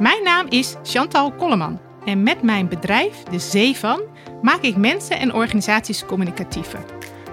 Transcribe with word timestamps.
Mijn 0.00 0.22
naam 0.22 0.46
is 0.48 0.74
Chantal 0.82 1.32
Kolleman 1.32 1.80
en 2.04 2.22
met 2.22 2.42
mijn 2.42 2.68
bedrijf, 2.68 3.22
De 3.22 3.38
Zee 3.38 3.76
van, 3.76 4.00
maak 4.42 4.60
ik 4.60 4.76
mensen 4.76 5.18
en 5.18 5.34
organisaties 5.34 6.06
communicatiever. 6.06 6.84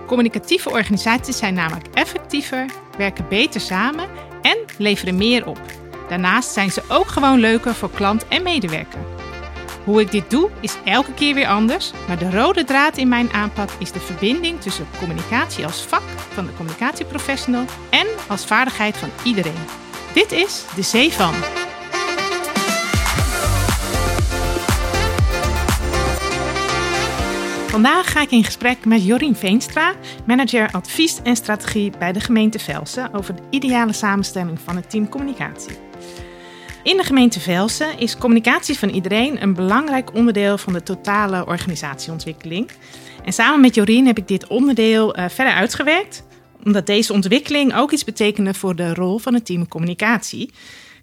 Communicatieve 0.07 0.69
organisaties 0.69 1.37
zijn 1.37 1.53
namelijk 1.53 1.87
effectiever, 1.93 2.65
werken 2.97 3.25
beter 3.29 3.61
samen 3.61 4.09
en 4.41 4.57
leveren 4.77 5.17
meer 5.17 5.47
op. 5.47 5.61
Daarnaast 6.09 6.51
zijn 6.51 6.71
ze 6.71 6.83
ook 6.87 7.07
gewoon 7.07 7.39
leuker 7.39 7.73
voor 7.73 7.91
klant 7.91 8.27
en 8.27 8.43
medewerker. 8.43 8.99
Hoe 9.83 10.01
ik 10.01 10.11
dit 10.11 10.29
doe 10.29 10.49
is 10.59 10.77
elke 10.85 11.13
keer 11.13 11.33
weer 11.33 11.47
anders, 11.47 11.91
maar 12.07 12.17
de 12.17 12.31
rode 12.31 12.63
draad 12.63 12.97
in 12.97 13.07
mijn 13.07 13.33
aanpak 13.33 13.69
is 13.79 13.91
de 13.91 13.99
verbinding 13.99 14.61
tussen 14.61 14.87
communicatie 14.99 15.65
als 15.65 15.81
vak 15.81 16.03
van 16.33 16.45
de 16.45 16.53
communicatieprofessional 16.53 17.65
en 17.89 18.07
als 18.27 18.45
vaardigheid 18.45 18.97
van 18.97 19.09
iedereen. 19.23 19.65
Dit 20.13 20.31
is 20.31 20.65
de 20.75 20.81
Zee 20.81 21.13
van. 21.13 21.33
Vandaag 27.77 28.11
ga 28.11 28.21
ik 28.21 28.31
in 28.31 28.43
gesprek 28.43 28.85
met 28.85 29.05
Jorien 29.05 29.35
Veenstra, 29.35 29.93
manager 30.25 30.71
advies 30.71 31.21
en 31.23 31.35
strategie 31.35 31.91
bij 31.99 32.11
de 32.11 32.19
gemeente 32.19 32.59
Velsen, 32.59 33.13
over 33.13 33.35
de 33.35 33.41
ideale 33.49 33.93
samenstelling 33.93 34.59
van 34.59 34.75
het 34.75 34.89
team 34.89 35.09
communicatie. 35.09 35.77
In 36.83 36.97
de 36.97 37.03
gemeente 37.03 37.39
Velsen 37.39 37.99
is 37.99 38.17
communicatie 38.17 38.77
van 38.77 38.89
iedereen 38.89 39.41
een 39.41 39.53
belangrijk 39.53 40.13
onderdeel 40.13 40.57
van 40.57 40.73
de 40.73 40.83
totale 40.83 41.45
organisatieontwikkeling. 41.45 42.71
En 43.23 43.33
samen 43.33 43.61
met 43.61 43.75
Jorien 43.75 44.05
heb 44.05 44.17
ik 44.17 44.27
dit 44.27 44.47
onderdeel 44.47 45.17
uh, 45.17 45.29
verder 45.29 45.53
uitgewerkt, 45.53 46.23
omdat 46.63 46.85
deze 46.85 47.13
ontwikkeling 47.13 47.75
ook 47.75 47.91
iets 47.91 48.03
betekende 48.03 48.53
voor 48.53 48.75
de 48.75 48.93
rol 48.93 49.17
van 49.17 49.33
het 49.33 49.45
team 49.45 49.67
communicatie. 49.67 50.51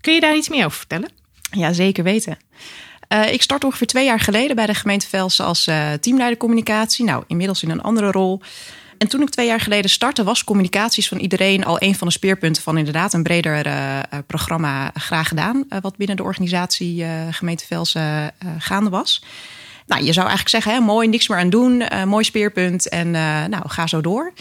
Kun 0.00 0.14
je 0.14 0.20
daar 0.20 0.36
iets 0.36 0.48
meer 0.48 0.64
over 0.64 0.78
vertellen? 0.78 1.10
Ja, 1.50 1.72
zeker 1.72 2.04
weten. 2.04 2.38
Uh, 3.14 3.32
ik 3.32 3.42
start 3.42 3.64
ongeveer 3.64 3.86
twee 3.86 4.04
jaar 4.04 4.20
geleden 4.20 4.56
bij 4.56 4.66
de 4.66 4.74
gemeente 4.74 5.08
Velsen 5.08 5.44
als 5.44 5.66
uh, 5.66 5.92
teamleider 5.92 6.38
communicatie. 6.38 7.04
Nou, 7.04 7.24
inmiddels 7.26 7.62
in 7.62 7.70
een 7.70 7.82
andere 7.82 8.10
rol. 8.10 8.40
En 8.98 9.08
toen 9.08 9.22
ik 9.22 9.30
twee 9.30 9.46
jaar 9.46 9.60
geleden 9.60 9.90
startte, 9.90 10.24
was 10.24 10.44
communicaties 10.44 11.08
van 11.08 11.18
iedereen 11.18 11.64
al 11.64 11.82
een 11.82 11.94
van 11.94 12.06
de 12.06 12.12
speerpunten 12.12 12.62
van 12.62 12.78
inderdaad 12.78 13.12
een 13.12 13.22
breder 13.22 13.66
uh, 13.66 13.98
programma 14.26 14.90
graag 14.94 15.28
gedaan. 15.28 15.64
wat 15.80 15.96
binnen 15.96 16.16
de 16.16 16.22
organisatie 16.22 17.04
gemeente 17.30 17.66
Velsen 17.66 18.32
gaande 18.58 18.90
was. 18.90 19.24
Nou, 19.86 20.04
je 20.04 20.12
zou 20.12 20.26
eigenlijk 20.26 20.48
zeggen, 20.48 20.72
hè, 20.72 20.80
mooi, 20.80 21.08
niks 21.08 21.28
meer 21.28 21.38
aan 21.38 21.50
doen, 21.50 21.82
mooi 22.04 22.24
speerpunt 22.24 22.88
en 22.88 23.10
nou, 23.50 23.62
ga 23.68 23.86
zo 23.86 24.00
door. 24.00 24.32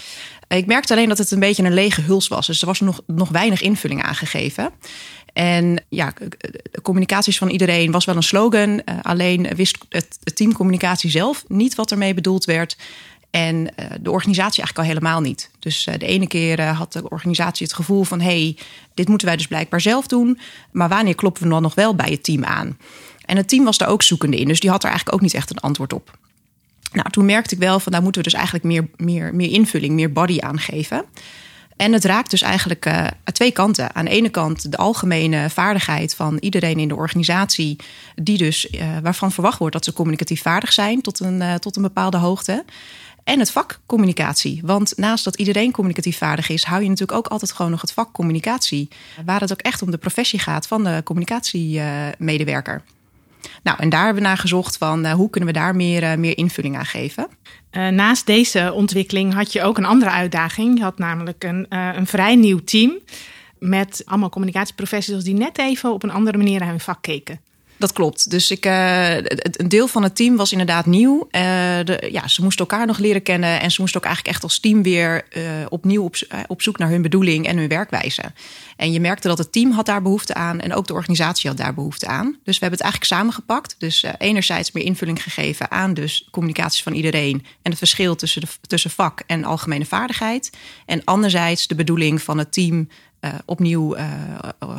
Ik 0.48 0.66
merkte 0.66 0.94
alleen 0.94 1.10
dat 1.10 1.18
het 1.18 1.32
een 1.32 1.40
beetje 1.40 1.64
een 1.64 1.74
lege 1.74 2.02
huls 2.02 2.28
was. 2.28 2.48
Dus 2.48 2.62
er 2.62 2.68
was 2.68 2.80
nog, 2.80 3.02
nog 3.08 3.30
weinig 3.30 3.62
invulling 3.62 4.04
aangegeven. 4.04 4.72
En 5.34 5.84
ja, 5.90 6.14
communicaties 6.82 7.38
van 7.38 7.50
iedereen 7.50 7.92
was 7.92 8.06
wel 8.06 8.16
een 8.16 8.24
slogan. 8.24 8.70
Uh, 8.70 8.80
alleen 9.02 9.48
wist 9.56 9.78
het, 9.90 10.20
team 10.34 10.54
communicatie 10.54 11.10
zelf 11.10 11.44
niet 11.48 11.76
wat 11.76 11.92
ermee 11.92 12.14
bedoeld 12.14 12.46
werd. 12.46 12.78
En 13.30 13.56
uh, 13.56 13.86
de 14.02 14.12
organisatie 14.12 14.64
eigenlijk 14.64 14.78
al 14.78 14.84
helemaal 14.84 15.22
niet. 15.22 15.50
Dus 15.60 15.84
de 15.84 16.06
ene 16.06 16.28
keer 16.28 16.62
had 16.62 16.94
de 16.94 17.10
organisatie 17.10 17.66
het 17.66 17.76
gevoel 17.76 18.04
van: 18.04 18.22
hey, 18.22 18.58
dit 18.94 19.08
moeten 19.08 19.28
wij 19.28 19.38
dus 19.38 19.48
blijkbaar 19.48 19.82
zelf 19.82 20.08
doen. 20.08 20.40
Maar 20.72 20.90
wanneer 20.90 21.16
kloppen 21.16 21.44
we 21.44 21.50
dan 21.50 21.62
nog 21.62 21.76
wel 21.76 21.96
bij 21.96 22.10
het 22.10 22.24
team 22.24 22.44
aan? 22.44 22.78
En 23.26 23.38
het 23.38 23.48
team 23.48 23.64
was 23.64 23.78
daar 23.78 23.90
ook 23.90 24.04
zoekende 24.04 24.38
in. 24.38 24.48
Dus 24.48 24.60
die 24.60 24.70
had 24.70 24.84
er 24.84 24.90
eigenlijk 24.90 25.18
ook 25.18 25.24
niet 25.24 25.34
echt 25.34 25.50
een 25.50 25.60
antwoord 25.60 25.94
op. 25.94 26.18
Nou, 26.94 27.10
toen 27.10 27.26
merkte 27.26 27.54
ik 27.56 27.62
wel 27.62 27.80
van: 27.80 27.92
daar 27.92 28.02
moeten 28.02 28.22
we 28.22 28.30
dus 28.30 28.40
eigenlijk 28.40 28.66
meer, 28.66 28.88
meer, 28.98 29.36
meer 29.36 29.50
invulling, 29.50 29.94
meer 29.94 30.12
body 30.12 30.40
aan 30.40 30.60
geven. 30.60 31.06
En 31.76 31.94
het 31.94 32.06
raakt 32.06 32.30
dus 32.30 32.42
eigenlijk 32.42 32.86
uh, 32.86 32.98
aan 32.98 33.34
twee 33.34 33.52
kanten. 33.52 33.96
Aan 33.96 34.06
de 34.06 34.12
ene 34.12 34.30
kant 34.30 34.72
de 34.72 34.78
algemene 34.78 35.50
vaardigheid 35.50 36.16
van 36.16 36.38
iedereen 36.40 36.78
in 36.78 36.88
de 36.88 36.96
organisatie, 36.96 37.76
die 38.16 38.38
dus, 38.38 38.70
uh, 38.70 38.98
waarvan 39.02 39.32
verwacht 39.32 39.58
wordt 39.58 39.74
dat 39.74 39.86
ze 39.86 39.94
communicatief 39.94 40.42
vaardig 40.42 40.74
zijn 40.74 41.02
tot 41.02 41.20
een, 41.20 41.42
uh, 41.42 41.56
tot 41.56 41.76
een 41.76 41.82
bepaalde 41.82 42.18
hoogte. 42.18 42.66
En 43.24 43.40
het 43.40 43.52
vak 43.52 43.80
communicatie. 43.86 44.62
Want 44.64 44.94
naast 44.98 45.24
dat 45.24 45.36
iedereen 45.36 45.72
communicatief 45.72 46.18
vaardig 46.18 46.50
is, 46.50 46.64
hou 46.64 46.82
je 46.82 46.90
natuurlijk 46.90 47.18
ook 47.18 47.28
altijd 47.28 47.52
gewoon 47.52 47.72
nog 47.72 47.82
het 47.82 47.94
vak 47.94 48.12
communicatie. 48.12 48.88
Waar 49.26 49.42
het 49.42 49.52
ook 49.52 49.62
echt 49.62 49.82
om 49.82 49.92
de 49.92 49.98
professie 49.98 50.40
gaat 50.40 50.68
van 50.68 50.84
de 50.84 51.02
communicatiemedewerker. 51.04 52.84
Nou, 53.64 53.78
en 53.80 53.90
daar 53.90 54.06
hebben 54.06 54.22
we 54.22 54.28
naar 54.28 54.38
gezocht 54.38 54.78
van 54.78 55.12
hoe 55.12 55.30
kunnen 55.30 55.54
we 55.54 55.60
daar 55.60 55.76
meer, 55.76 56.20
meer 56.20 56.38
invulling 56.38 56.78
aan 56.78 56.86
geven. 56.86 57.28
Uh, 57.72 57.88
naast 57.88 58.26
deze 58.26 58.72
ontwikkeling 58.74 59.34
had 59.34 59.54
je 59.54 59.64
ook 59.64 59.78
een 59.78 59.86
andere 59.86 60.12
uitdaging. 60.12 60.78
Je 60.78 60.84
had 60.84 60.98
namelijk 60.98 61.44
een, 61.44 61.66
een 61.70 62.08
vrij 62.08 62.36
nieuw 62.36 62.60
team 62.64 63.00
met 63.60 64.02
allemaal 64.06 64.30
communicatieprofessionals 64.30 65.26
die 65.26 65.34
net 65.34 65.58
even 65.58 65.94
op 65.94 66.04
een 66.04 66.12
andere 66.12 66.38
manier 66.38 66.60
naar 66.60 66.70
hun 66.70 66.80
vak 66.80 67.02
keken. 67.02 67.40
Dat 67.84 67.94
klopt. 67.94 68.30
Dus 68.30 68.52
ik, 68.52 68.66
uh, 68.66 69.16
een 69.16 69.68
deel 69.68 69.88
van 69.88 70.04
het 70.04 70.16
team 70.16 70.36
was 70.36 70.52
inderdaad 70.52 70.86
nieuw. 70.86 71.28
Uh, 71.32 71.42
de, 71.84 72.10
ja, 72.12 72.28
ze 72.28 72.44
moesten 72.44 72.68
elkaar 72.68 72.86
nog 72.86 72.98
leren 72.98 73.24
kennen. 73.24 73.62
En 73.62 73.72
ze 73.72 73.82
moesten 73.82 74.00
ook 74.00 74.06
eigenlijk 74.06 74.36
echt 74.36 74.44
als 74.44 74.60
team 74.60 74.84
weer 74.84 75.26
uh, 75.38 75.44
opnieuw 75.70 76.04
op, 76.04 76.16
op 76.48 76.62
zoek 76.62 76.78
naar 76.78 76.90
hun 76.90 77.02
bedoeling 77.02 77.48
en 77.48 77.58
hun 77.58 77.68
werkwijze. 77.68 78.22
En 78.76 78.92
je 78.92 79.00
merkte 79.00 79.28
dat 79.28 79.38
het 79.38 79.52
team 79.52 79.72
had 79.72 79.86
daar 79.86 80.02
behoefte 80.02 80.34
aan 80.34 80.60
en 80.60 80.74
ook 80.74 80.88
de 80.88 80.94
organisatie 80.94 81.50
had 81.50 81.58
daar 81.58 81.74
behoefte 81.74 82.08
aan. 82.08 82.26
Dus 82.44 82.60
we 82.60 82.66
hebben 82.66 82.80
het 82.80 82.82
eigenlijk 82.82 83.12
samengepakt. 83.12 83.76
Dus 83.78 84.06
enerzijds 84.18 84.72
meer 84.72 84.84
invulling 84.86 85.24
gegeven 85.24 85.72
aan 85.72 85.94
dus 85.94 86.28
communicatie 86.32 86.84
van 86.84 86.94
iedereen 86.94 87.46
en 87.62 87.70
het 87.72 87.78
verschil 87.78 88.16
tussen, 88.16 88.42
de, 88.42 88.48
tussen 88.62 88.92
vak 88.92 89.24
en 89.28 89.44
algemene 89.44 89.86
vaardigheid. 89.86 90.50
En 90.86 91.02
anderzijds 91.04 91.68
de 91.68 91.76
bedoeling 91.76 92.22
van 92.22 92.38
het 92.38 92.54
team 92.54 92.88
opnieuw 93.46 93.96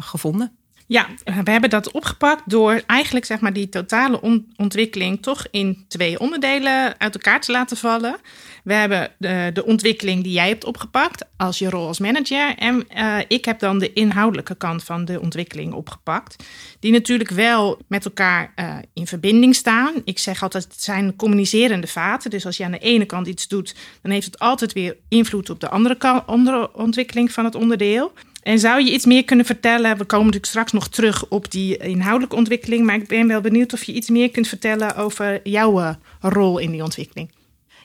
gevonden. 0.00 0.52
Ja, 0.86 1.08
we 1.44 1.50
hebben 1.50 1.70
dat 1.70 1.92
opgepakt 1.92 2.42
door 2.50 2.82
eigenlijk 2.86 3.24
zeg 3.24 3.40
maar, 3.40 3.52
die 3.52 3.68
totale 3.68 4.20
ontwikkeling 4.56 5.22
toch 5.22 5.46
in 5.50 5.84
twee 5.88 6.20
onderdelen 6.20 7.00
uit 7.00 7.14
elkaar 7.14 7.40
te 7.40 7.52
laten 7.52 7.76
vallen. 7.76 8.16
We 8.64 8.74
hebben 8.74 9.10
de, 9.18 9.50
de 9.52 9.64
ontwikkeling 9.64 10.22
die 10.22 10.32
jij 10.32 10.48
hebt 10.48 10.64
opgepakt 10.64 11.24
als 11.36 11.58
je 11.58 11.70
rol 11.70 11.86
als 11.86 11.98
manager. 11.98 12.54
En 12.56 12.86
uh, 12.96 13.18
ik 13.28 13.44
heb 13.44 13.58
dan 13.58 13.78
de 13.78 13.92
inhoudelijke 13.92 14.54
kant 14.54 14.84
van 14.84 15.04
de 15.04 15.20
ontwikkeling 15.20 15.72
opgepakt. 15.72 16.44
Die 16.80 16.92
natuurlijk 16.92 17.30
wel 17.30 17.78
met 17.88 18.04
elkaar 18.04 18.52
uh, 18.56 18.76
in 18.92 19.06
verbinding 19.06 19.54
staan. 19.54 19.94
Ik 20.04 20.18
zeg 20.18 20.42
altijd, 20.42 20.64
het 20.64 20.82
zijn 20.82 21.16
communicerende 21.16 21.86
vaten. 21.86 22.30
Dus 22.30 22.46
als 22.46 22.56
je 22.56 22.64
aan 22.64 22.70
de 22.70 22.78
ene 22.78 23.04
kant 23.04 23.26
iets 23.26 23.48
doet, 23.48 23.74
dan 24.02 24.10
heeft 24.10 24.26
het 24.26 24.38
altijd 24.38 24.72
weer 24.72 24.96
invloed 25.08 25.50
op 25.50 25.60
de 25.60 25.68
andere, 25.68 26.22
andere 26.26 26.74
ontwikkeling 26.74 27.32
van 27.32 27.44
het 27.44 27.54
onderdeel. 27.54 28.12
En 28.44 28.58
zou 28.58 28.84
je 28.84 28.92
iets 28.92 29.04
meer 29.04 29.24
kunnen 29.24 29.46
vertellen? 29.46 29.98
We 29.98 30.04
komen 30.04 30.24
natuurlijk 30.24 30.52
straks 30.52 30.72
nog 30.72 30.88
terug 30.88 31.28
op 31.28 31.50
die 31.50 31.76
inhoudelijke 31.76 32.36
ontwikkeling. 32.36 32.84
Maar 32.84 32.94
ik 32.94 33.06
ben 33.06 33.28
wel 33.28 33.40
benieuwd 33.40 33.72
of 33.72 33.84
je 33.84 33.92
iets 33.92 34.10
meer 34.10 34.30
kunt 34.30 34.48
vertellen 34.48 34.96
over 34.96 35.40
jouw 35.48 35.80
uh, 35.80 35.94
rol 36.20 36.58
in 36.58 36.70
die 36.70 36.82
ontwikkeling. 36.82 37.32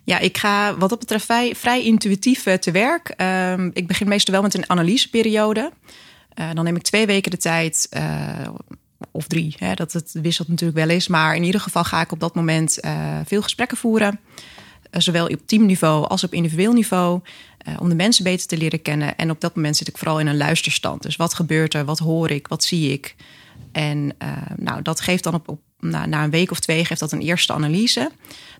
Ja, 0.04 0.20
ik 0.20 0.38
ga 0.38 0.78
wat 0.78 0.90
dat 0.90 1.00
betreft 1.00 1.26
vrij, 1.26 1.56
vrij 1.56 1.84
intuïtief 1.84 2.46
uh, 2.46 2.54
te 2.54 2.72
werk. 2.72 3.14
Uh, 3.18 3.54
ik 3.74 3.88
begin 3.88 4.08
meestal 4.08 4.34
wel 4.34 4.44
met 4.44 4.54
een 4.54 4.70
analyseperiode. 4.70 5.72
Uh, 6.40 6.50
dan 6.54 6.64
neem 6.64 6.76
ik 6.76 6.82
twee 6.82 7.06
weken 7.06 7.32
de 7.32 7.38
tijd, 7.38 7.90
of 9.12 9.28
drie, 9.28 9.56
hè, 9.58 9.74
dat 9.74 9.94
het 9.94 10.12
wisselt 10.22 10.48
natuurlijk 10.48 10.80
wel 10.80 10.90
eens. 10.90 11.08
Maar 11.08 11.36
in 11.36 11.44
ieder 11.44 11.62
geval 11.62 11.84
ga 11.84 12.02
ik 12.02 12.12
op 12.12 12.20
dat 12.20 12.36
moment 12.36 12.80
veel 13.26 13.42
gesprekken 13.42 13.78
voeren. 13.78 14.20
Zowel 14.92 15.28
op 15.28 15.42
teamniveau 15.46 16.08
als 16.08 16.24
op 16.24 16.34
individueel 16.34 16.74
niveau. 16.74 17.22
Uh, 17.68 17.76
om 17.80 17.90
de 17.90 17.96
mensen 17.96 18.24
beter 18.24 18.48
te 18.48 18.58
leren 18.58 18.82
kennen. 18.82 19.18
En 19.18 19.30
op 19.30 19.42
dat 19.42 19.56
moment 19.56 19.78
zit 19.78 19.88
ik 19.88 19.98
vooral 19.98 20.20
in 20.20 20.28
een 20.28 20.38
luisterstand. 20.38 21.02
Dus 21.02 21.16
wat 21.16 21.34
gebeurt 21.34 21.74
er? 21.74 21.86
Wat 21.86 22.00
hoor 22.00 22.30
ik? 22.30 22.48
Wat 22.48 22.64
zie 22.64 22.92
ik? 22.92 23.16
En 23.72 24.16
uh, 24.24 24.32
nou, 24.56 24.82
dat 24.82 25.02
geeft 25.02 25.24
dan 25.24 25.42
op, 25.46 25.60
na, 25.80 26.06
na, 26.06 26.24
een 26.24 26.30
week 26.30 26.52
of 26.52 26.60
twee 26.60 26.86
geeft 26.86 27.00
dat 27.00 27.12
een 27.12 27.22
eerste 27.22 27.54
analyse. 27.54 28.12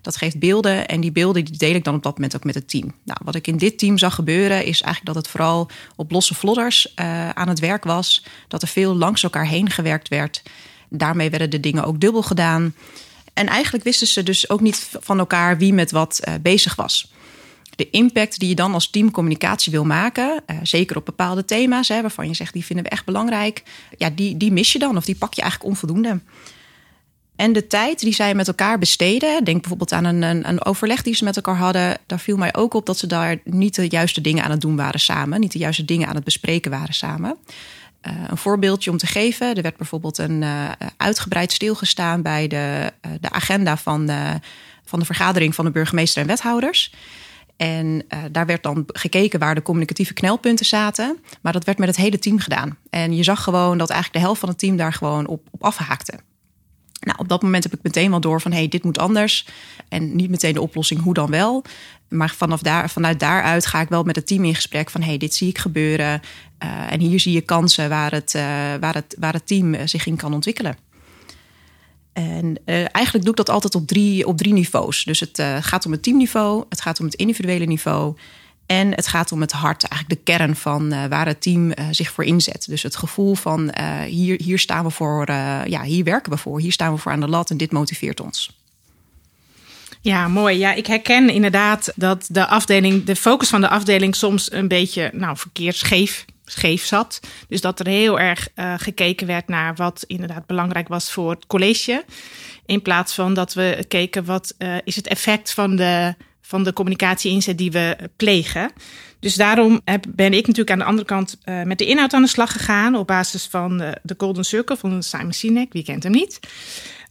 Dat 0.02 0.16
geeft 0.16 0.38
beelden 0.38 0.88
en 0.88 1.00
die 1.00 1.12
beelden 1.12 1.44
die 1.44 1.56
deel 1.56 1.74
ik 1.74 1.84
dan 1.84 1.94
op 1.94 2.02
dat 2.02 2.14
moment 2.14 2.36
ook 2.36 2.44
met 2.44 2.54
het 2.54 2.68
team. 2.68 2.94
Nou, 3.04 3.18
wat 3.24 3.34
ik 3.34 3.46
in 3.46 3.56
dit 3.56 3.78
team 3.78 3.98
zag 3.98 4.14
gebeuren 4.14 4.64
is 4.64 4.82
eigenlijk 4.82 5.14
dat 5.14 5.14
het 5.14 5.28
vooral 5.28 5.70
op 5.96 6.10
losse 6.10 6.34
vlodders 6.34 6.96
aan 7.34 7.48
het 7.48 7.58
werk 7.58 7.84
was. 7.84 8.24
Dat 8.48 8.62
er 8.62 8.68
veel 8.68 8.94
langs 8.94 9.22
elkaar 9.22 9.46
heen 9.46 9.70
gewerkt 9.70 10.08
werd. 10.08 10.42
Daarmee 10.88 11.30
werden 11.30 11.50
de 11.50 11.60
dingen 11.60 11.84
ook 11.84 12.00
dubbel 12.00 12.22
gedaan. 12.22 12.74
En 13.40 13.46
eigenlijk 13.46 13.84
wisten 13.84 14.06
ze 14.06 14.22
dus 14.22 14.50
ook 14.50 14.60
niet 14.60 14.88
van 15.00 15.18
elkaar 15.18 15.58
wie 15.58 15.72
met 15.72 15.90
wat 15.90 16.20
uh, 16.28 16.34
bezig 16.42 16.74
was 16.74 17.10
de 17.80 17.90
impact 17.90 18.38
die 18.38 18.48
je 18.48 18.54
dan 18.54 18.74
als 18.74 18.90
team 18.90 19.10
communicatie 19.10 19.72
wil 19.72 19.84
maken, 19.84 20.42
uh, 20.46 20.56
zeker 20.62 20.96
op 20.96 21.04
bepaalde 21.04 21.44
thema's, 21.44 21.88
hè, 21.88 22.00
waarvan 22.00 22.28
je 22.28 22.34
zegt 22.34 22.52
die 22.52 22.64
vinden 22.64 22.84
we 22.84 22.90
echt 22.90 23.04
belangrijk, 23.04 23.62
ja, 23.96 24.10
die, 24.10 24.36
die 24.36 24.52
mis 24.52 24.72
je 24.72 24.78
dan 24.78 24.96
of 24.96 25.04
die 25.04 25.14
pak 25.14 25.34
je 25.34 25.40
eigenlijk 25.40 25.70
onvoldoende. 25.70 26.20
En 27.36 27.52
de 27.52 27.66
tijd 27.66 28.00
die 28.00 28.14
zij 28.14 28.34
met 28.34 28.48
elkaar 28.48 28.78
besteden, 28.78 29.44
denk 29.44 29.60
bijvoorbeeld 29.60 29.92
aan 29.92 30.04
een, 30.04 30.22
een, 30.22 30.48
een, 30.48 30.64
overleg 30.64 31.02
die 31.02 31.14
ze 31.14 31.24
met 31.24 31.36
elkaar 31.36 31.56
hadden, 31.56 31.98
daar 32.06 32.20
viel 32.20 32.36
mij 32.36 32.54
ook 32.54 32.74
op 32.74 32.86
dat 32.86 32.98
ze 32.98 33.06
daar 33.06 33.40
niet 33.44 33.74
de 33.74 33.88
juiste 33.88 34.20
dingen 34.20 34.44
aan 34.44 34.50
het 34.50 34.60
doen 34.60 34.76
waren 34.76 35.00
samen, 35.00 35.40
niet 35.40 35.52
de 35.52 35.58
juiste 35.58 35.84
dingen 35.84 36.08
aan 36.08 36.14
het 36.14 36.24
bespreken 36.24 36.70
waren 36.70 36.94
samen. 36.94 37.36
Uh, 38.06 38.12
een 38.28 38.36
voorbeeldje 38.36 38.90
om 38.90 38.96
te 38.96 39.06
geven. 39.06 39.54
Er 39.56 39.62
werd 39.62 39.76
bijvoorbeeld 39.76 40.18
een 40.18 40.42
uh, 40.42 40.70
uitgebreid 40.96 41.52
stilgestaan 41.52 42.22
bij 42.22 42.48
de, 42.48 42.92
uh, 43.06 43.12
de 43.20 43.30
agenda 43.30 43.76
van, 43.76 44.10
van 44.84 44.98
de 44.98 45.04
vergadering 45.04 45.54
van 45.54 45.64
de 45.64 45.70
burgemeester 45.70 46.22
en 46.22 46.28
wethouders. 46.28 46.94
En 47.56 48.02
daar 48.30 48.46
werd 48.46 48.62
dan 48.62 48.84
gekeken 48.86 49.38
waar 49.38 49.54
de 49.54 49.62
communicatieve 49.62 50.12
knelpunten 50.12 50.66
zaten. 50.66 51.18
Maar 51.40 51.52
dat 51.52 51.64
werd 51.64 51.78
met 51.78 51.88
het 51.88 51.96
hele 51.96 52.18
team 52.18 52.38
gedaan. 52.38 52.76
En 52.90 53.16
je 53.16 53.22
zag 53.22 53.42
gewoon 53.42 53.78
dat 53.78 53.90
eigenlijk 53.90 54.20
de 54.20 54.26
helft 54.26 54.40
van 54.40 54.48
het 54.48 54.58
team 54.58 54.76
daar 54.76 54.92
gewoon 54.92 55.26
op, 55.26 55.46
op 55.50 55.64
afhaakte. 55.64 56.14
Nou, 57.00 57.18
op 57.18 57.28
dat 57.28 57.42
moment 57.42 57.62
heb 57.62 57.74
ik 57.74 57.82
meteen 57.82 58.10
wel 58.10 58.20
door 58.20 58.40
van 58.40 58.52
hey, 58.52 58.68
dit 58.68 58.84
moet 58.84 58.98
anders. 58.98 59.46
En 59.88 60.16
niet 60.16 60.30
meteen 60.30 60.54
de 60.54 60.60
oplossing, 60.60 61.02
hoe 61.02 61.14
dan 61.14 61.30
wel. 61.30 61.64
Maar 62.08 62.30
vanaf 62.30 62.62
daar, 62.62 62.90
vanuit 62.90 63.20
daaruit 63.20 63.66
ga 63.66 63.80
ik 63.80 63.88
wel 63.88 64.02
met 64.02 64.16
het 64.16 64.26
team 64.26 64.44
in 64.44 64.54
gesprek 64.54 64.90
van 64.90 65.02
hey, 65.02 65.16
dit 65.16 65.34
zie 65.34 65.48
ik 65.48 65.58
gebeuren. 65.58 66.20
Uh, 66.62 66.92
en 66.92 67.00
hier 67.00 67.20
zie 67.20 67.32
je 67.32 67.40
kansen 67.40 67.88
waar 67.88 68.12
het, 68.12 68.34
uh, 68.34 68.42
waar 68.80 68.94
het, 68.94 69.16
waar 69.18 69.32
het 69.32 69.46
team 69.46 69.88
zich 69.88 70.06
in 70.06 70.16
kan 70.16 70.34
ontwikkelen. 70.34 70.76
En 72.12 72.60
eigenlijk 72.64 73.24
doe 73.24 73.30
ik 73.30 73.36
dat 73.36 73.50
altijd 73.50 73.74
op 73.74 73.86
drie, 73.86 74.26
op 74.26 74.36
drie 74.36 74.52
niveaus. 74.52 75.04
Dus 75.04 75.20
het 75.20 75.42
gaat 75.60 75.86
om 75.86 75.92
het 75.92 76.02
teamniveau, 76.02 76.64
het 76.68 76.80
gaat 76.80 77.00
om 77.00 77.04
het 77.04 77.14
individuele 77.14 77.64
niveau. 77.64 78.16
En 78.70 78.94
het 78.94 79.06
gaat 79.06 79.32
om 79.32 79.40
het 79.40 79.52
hart, 79.52 79.84
eigenlijk 79.84 80.24
de 80.24 80.32
kern 80.32 80.56
van 80.56 80.92
uh, 80.92 81.04
waar 81.04 81.26
het 81.26 81.40
team 81.42 81.72
zich 81.90 82.10
voor 82.10 82.24
inzet. 82.24 82.66
Dus 82.68 82.82
het 82.82 82.96
gevoel 82.96 83.34
van 83.34 83.72
hier, 84.06 84.40
hier 84.42 84.58
staan 84.58 84.84
we 84.84 84.90
voor, 84.90 85.30
ja, 85.66 85.82
hier 85.82 86.04
werken 86.04 86.32
we 86.32 86.38
voor, 86.38 86.60
hier 86.60 86.72
staan 86.72 86.92
we 86.92 86.98
voor 86.98 87.12
aan 87.12 87.20
de 87.20 87.28
lat 87.28 87.50
en 87.50 87.56
dit 87.56 87.72
motiveert 87.72 88.20
ons. 88.20 88.58
Ja, 90.00 90.28
mooi. 90.28 90.58
Ja, 90.58 90.72
ik 90.72 90.86
herken 90.86 91.28
inderdaad 91.28 91.92
dat 91.96 92.28
de 92.30 92.46
afdeling, 92.46 93.04
de 93.04 93.16
focus 93.16 93.48
van 93.48 93.60
de 93.60 93.68
afdeling 93.68 94.14
soms 94.14 94.52
een 94.52 94.68
beetje 94.68 95.10
nou, 95.12 95.36
verkeerd 95.36 95.76
scheef 96.44 96.84
zat. 96.84 97.20
Dus 97.48 97.60
dat 97.60 97.80
er 97.80 97.86
heel 97.86 98.20
erg 98.20 98.48
gekeken 98.76 99.26
werd 99.26 99.48
naar 99.48 99.74
wat 99.74 100.04
inderdaad 100.06 100.46
belangrijk 100.46 100.88
was 100.88 101.12
voor 101.12 101.30
het 101.30 101.46
college. 101.46 102.04
In 102.66 102.82
plaats 102.82 103.14
van 103.14 103.34
dat 103.34 103.54
we 103.54 103.84
keken 103.88 104.24
wat 104.24 104.54
is 104.84 104.96
het 104.96 105.06
effect 105.06 105.52
van 105.52 105.76
de, 105.76 106.14
van 106.40 106.64
de 106.64 106.72
communicatie-inzet 106.72 107.58
die 107.58 107.70
we 107.70 107.96
plegen. 108.16 108.72
Dus 109.20 109.34
daarom 109.34 109.80
heb, 109.84 110.04
ben 110.08 110.32
ik 110.32 110.46
natuurlijk 110.46 110.70
aan 110.70 110.78
de 110.78 110.84
andere 110.84 111.06
kant 111.06 111.38
uh, 111.44 111.62
met 111.62 111.78
de 111.78 111.86
inhoud 111.86 112.12
aan 112.12 112.22
de 112.22 112.28
slag 112.28 112.52
gegaan. 112.52 112.94
Op 112.94 113.06
basis 113.06 113.46
van 113.46 113.78
de, 113.78 113.98
de 114.02 114.14
Golden 114.18 114.44
Circle 114.44 114.76
van 114.76 115.02
Simon 115.02 115.32
Sinek. 115.32 115.72
Wie 115.72 115.84
kent 115.84 116.02
hem 116.02 116.12
niet? 116.12 116.38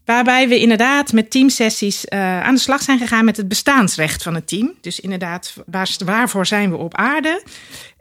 Waarbij 0.05 0.47
we 0.47 0.59
inderdaad 0.59 1.11
met 1.11 1.31
teamsessies 1.31 2.05
uh, 2.05 2.41
aan 2.41 2.53
de 2.53 2.59
slag 2.59 2.81
zijn 2.81 2.99
gegaan 2.99 3.25
met 3.25 3.37
het 3.37 3.47
bestaansrecht 3.47 4.23
van 4.23 4.35
het 4.35 4.47
team. 4.47 4.73
Dus 4.81 4.99
inderdaad, 4.99 5.53
waar, 5.65 5.89
waarvoor 6.05 6.45
zijn 6.45 6.69
we 6.69 6.77
op 6.77 6.95
aarde? 6.95 7.43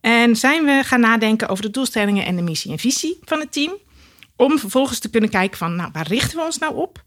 En 0.01 0.37
zijn 0.37 0.65
we 0.65 0.81
gaan 0.85 1.01
nadenken 1.01 1.49
over 1.49 1.63
de 1.63 1.71
doelstellingen 1.71 2.25
en 2.25 2.37
de 2.37 2.43
missie 2.43 2.71
en 2.71 2.79
visie 2.79 3.19
van 3.25 3.41
het 3.41 3.53
team. 3.53 3.77
Om 4.37 4.59
vervolgens 4.59 4.99
te 4.99 5.11
kunnen 5.11 5.31
kijken 5.31 5.59
van, 5.59 5.77
nou, 5.77 5.91
waar 5.93 6.07
richten 6.07 6.39
we 6.39 6.45
ons 6.45 6.59
nou 6.59 6.75
op? 6.75 7.05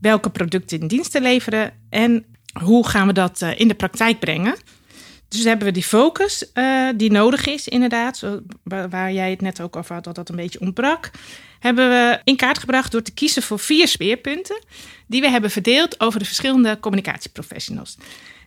Welke 0.00 0.30
producten 0.30 0.80
en 0.80 0.88
diensten 0.88 1.22
leveren? 1.22 1.72
En 1.90 2.24
hoe 2.52 2.88
gaan 2.88 3.06
we 3.06 3.12
dat 3.12 3.40
uh, 3.42 3.60
in 3.60 3.68
de 3.68 3.74
praktijk 3.74 4.18
brengen? 4.18 4.56
Dus 5.28 5.44
hebben 5.44 5.66
we 5.66 5.72
die 5.72 5.82
focus 5.82 6.50
uh, 6.54 6.88
die 6.96 7.10
nodig 7.10 7.46
is, 7.46 7.68
inderdaad, 7.68 8.22
waar 8.64 9.12
jij 9.12 9.30
het 9.30 9.40
net 9.40 9.60
ook 9.60 9.76
over 9.76 9.94
had, 9.94 10.04
dat 10.04 10.14
dat 10.14 10.28
een 10.28 10.36
beetje 10.36 10.60
ontbrak. 10.60 11.10
Hebben 11.58 11.88
we 11.88 12.20
in 12.24 12.36
kaart 12.36 12.58
gebracht 12.58 12.92
door 12.92 13.02
te 13.02 13.14
kiezen 13.14 13.42
voor 13.42 13.58
vier 13.58 13.88
speerpunten, 13.88 14.64
die 15.06 15.20
we 15.20 15.30
hebben 15.30 15.50
verdeeld 15.50 16.00
over 16.00 16.18
de 16.18 16.24
verschillende 16.24 16.80
communicatieprofessionals. 16.80 17.96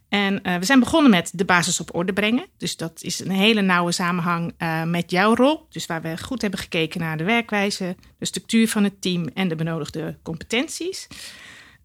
En 0.09 0.39
uh, 0.43 0.55
we 0.55 0.65
zijn 0.65 0.79
begonnen 0.79 1.11
met 1.11 1.31
de 1.33 1.45
basis 1.45 1.79
op 1.79 1.95
orde 1.95 2.13
brengen. 2.13 2.45
Dus 2.57 2.77
dat 2.77 2.99
is 3.01 3.19
een 3.19 3.31
hele 3.31 3.61
nauwe 3.61 3.91
samenhang 3.91 4.53
met 4.85 5.11
jouw 5.11 5.35
rol. 5.35 5.65
Dus 5.69 5.85
waar 5.85 6.01
we 6.01 6.17
goed 6.17 6.41
hebben 6.41 6.59
gekeken 6.59 6.99
naar 6.99 7.17
de 7.17 7.23
werkwijze, 7.23 7.95
de 8.17 8.25
structuur 8.25 8.67
van 8.67 8.83
het 8.83 9.01
team 9.01 9.27
en 9.33 9.47
de 9.47 9.55
benodigde 9.55 10.17
competenties. 10.23 11.07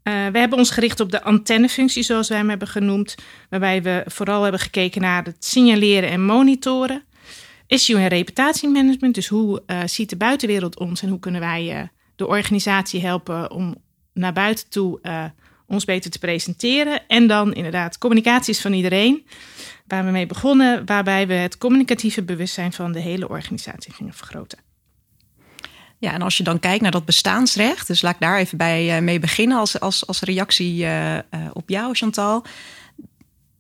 Uh, 0.09 0.27
we 0.27 0.39
hebben 0.39 0.59
ons 0.59 0.71
gericht 0.71 1.01
op 1.01 1.11
de 1.11 1.23
antennefunctie, 1.23 2.03
zoals 2.03 2.29
wij 2.29 2.39
hem 2.39 2.49
hebben 2.49 2.69
genoemd, 2.69 3.15
waarbij 3.51 3.83
we 3.83 4.03
vooral 4.07 4.43
hebben 4.43 4.61
gekeken 4.61 5.01
naar 5.01 5.25
het 5.25 5.45
signaleren 5.45 6.11
en 6.11 6.25
monitoren. 6.25 7.03
Issue 7.67 7.97
en 7.97 8.09
reputatiemanagement, 8.09 9.15
dus 9.15 9.29
hoe 9.29 9.63
uh, 9.67 9.81
ziet 9.85 10.11
de 10.11 10.17
buitenwereld 10.17 10.79
ons 10.79 11.03
en 11.03 11.09
hoe 11.09 11.19
kunnen 11.19 11.41
wij 11.41 11.77
uh, 11.77 11.83
de 12.17 12.27
organisatie 12.27 13.01
helpen 13.01 13.51
om 13.51 13.75
naar 14.13 14.33
buiten 14.33 14.71
toe 14.71 15.01
ons 15.67 15.85
beter 15.85 16.11
te 16.11 16.19
presenteren. 16.19 17.07
En 17.07 17.27
dan 17.27 17.55
inderdaad 17.55 17.99
communicaties 17.99 18.61
van 18.61 18.73
iedereen, 18.73 19.27
waar 19.87 20.05
we 20.05 20.11
mee 20.11 20.27
begonnen, 20.27 20.87
waarbij 20.87 21.27
we 21.27 21.35
het 21.35 21.59
communicatieve 21.59 22.23
bewustzijn 22.23 22.73
van 22.73 22.93
de 22.93 23.01
hele 23.01 23.29
organisatie 23.29 23.93
gingen 23.93 24.15
vergroten. 24.15 24.66
Ja, 25.99 26.13
en 26.13 26.23
als 26.23 26.37
je 26.37 26.43
dan 26.43 26.61
kijkt 26.61 26.83
naar 26.83 26.91
dat 26.91 27.05
bestaansrecht, 27.05 27.87
dus 27.87 28.03
laat 28.03 28.15
ik 28.15 28.21
daar 28.21 28.39
even 28.39 28.59
bij 28.59 28.97
uh, 28.97 29.03
mee 29.03 29.19
beginnen 29.19 29.59
als, 29.59 29.81
als, 29.81 30.07
als 30.07 30.21
reactie 30.21 30.83
uh, 30.83 31.15
uh, 31.15 31.21
op 31.53 31.69
jou, 31.69 31.95
Chantal. 31.95 32.45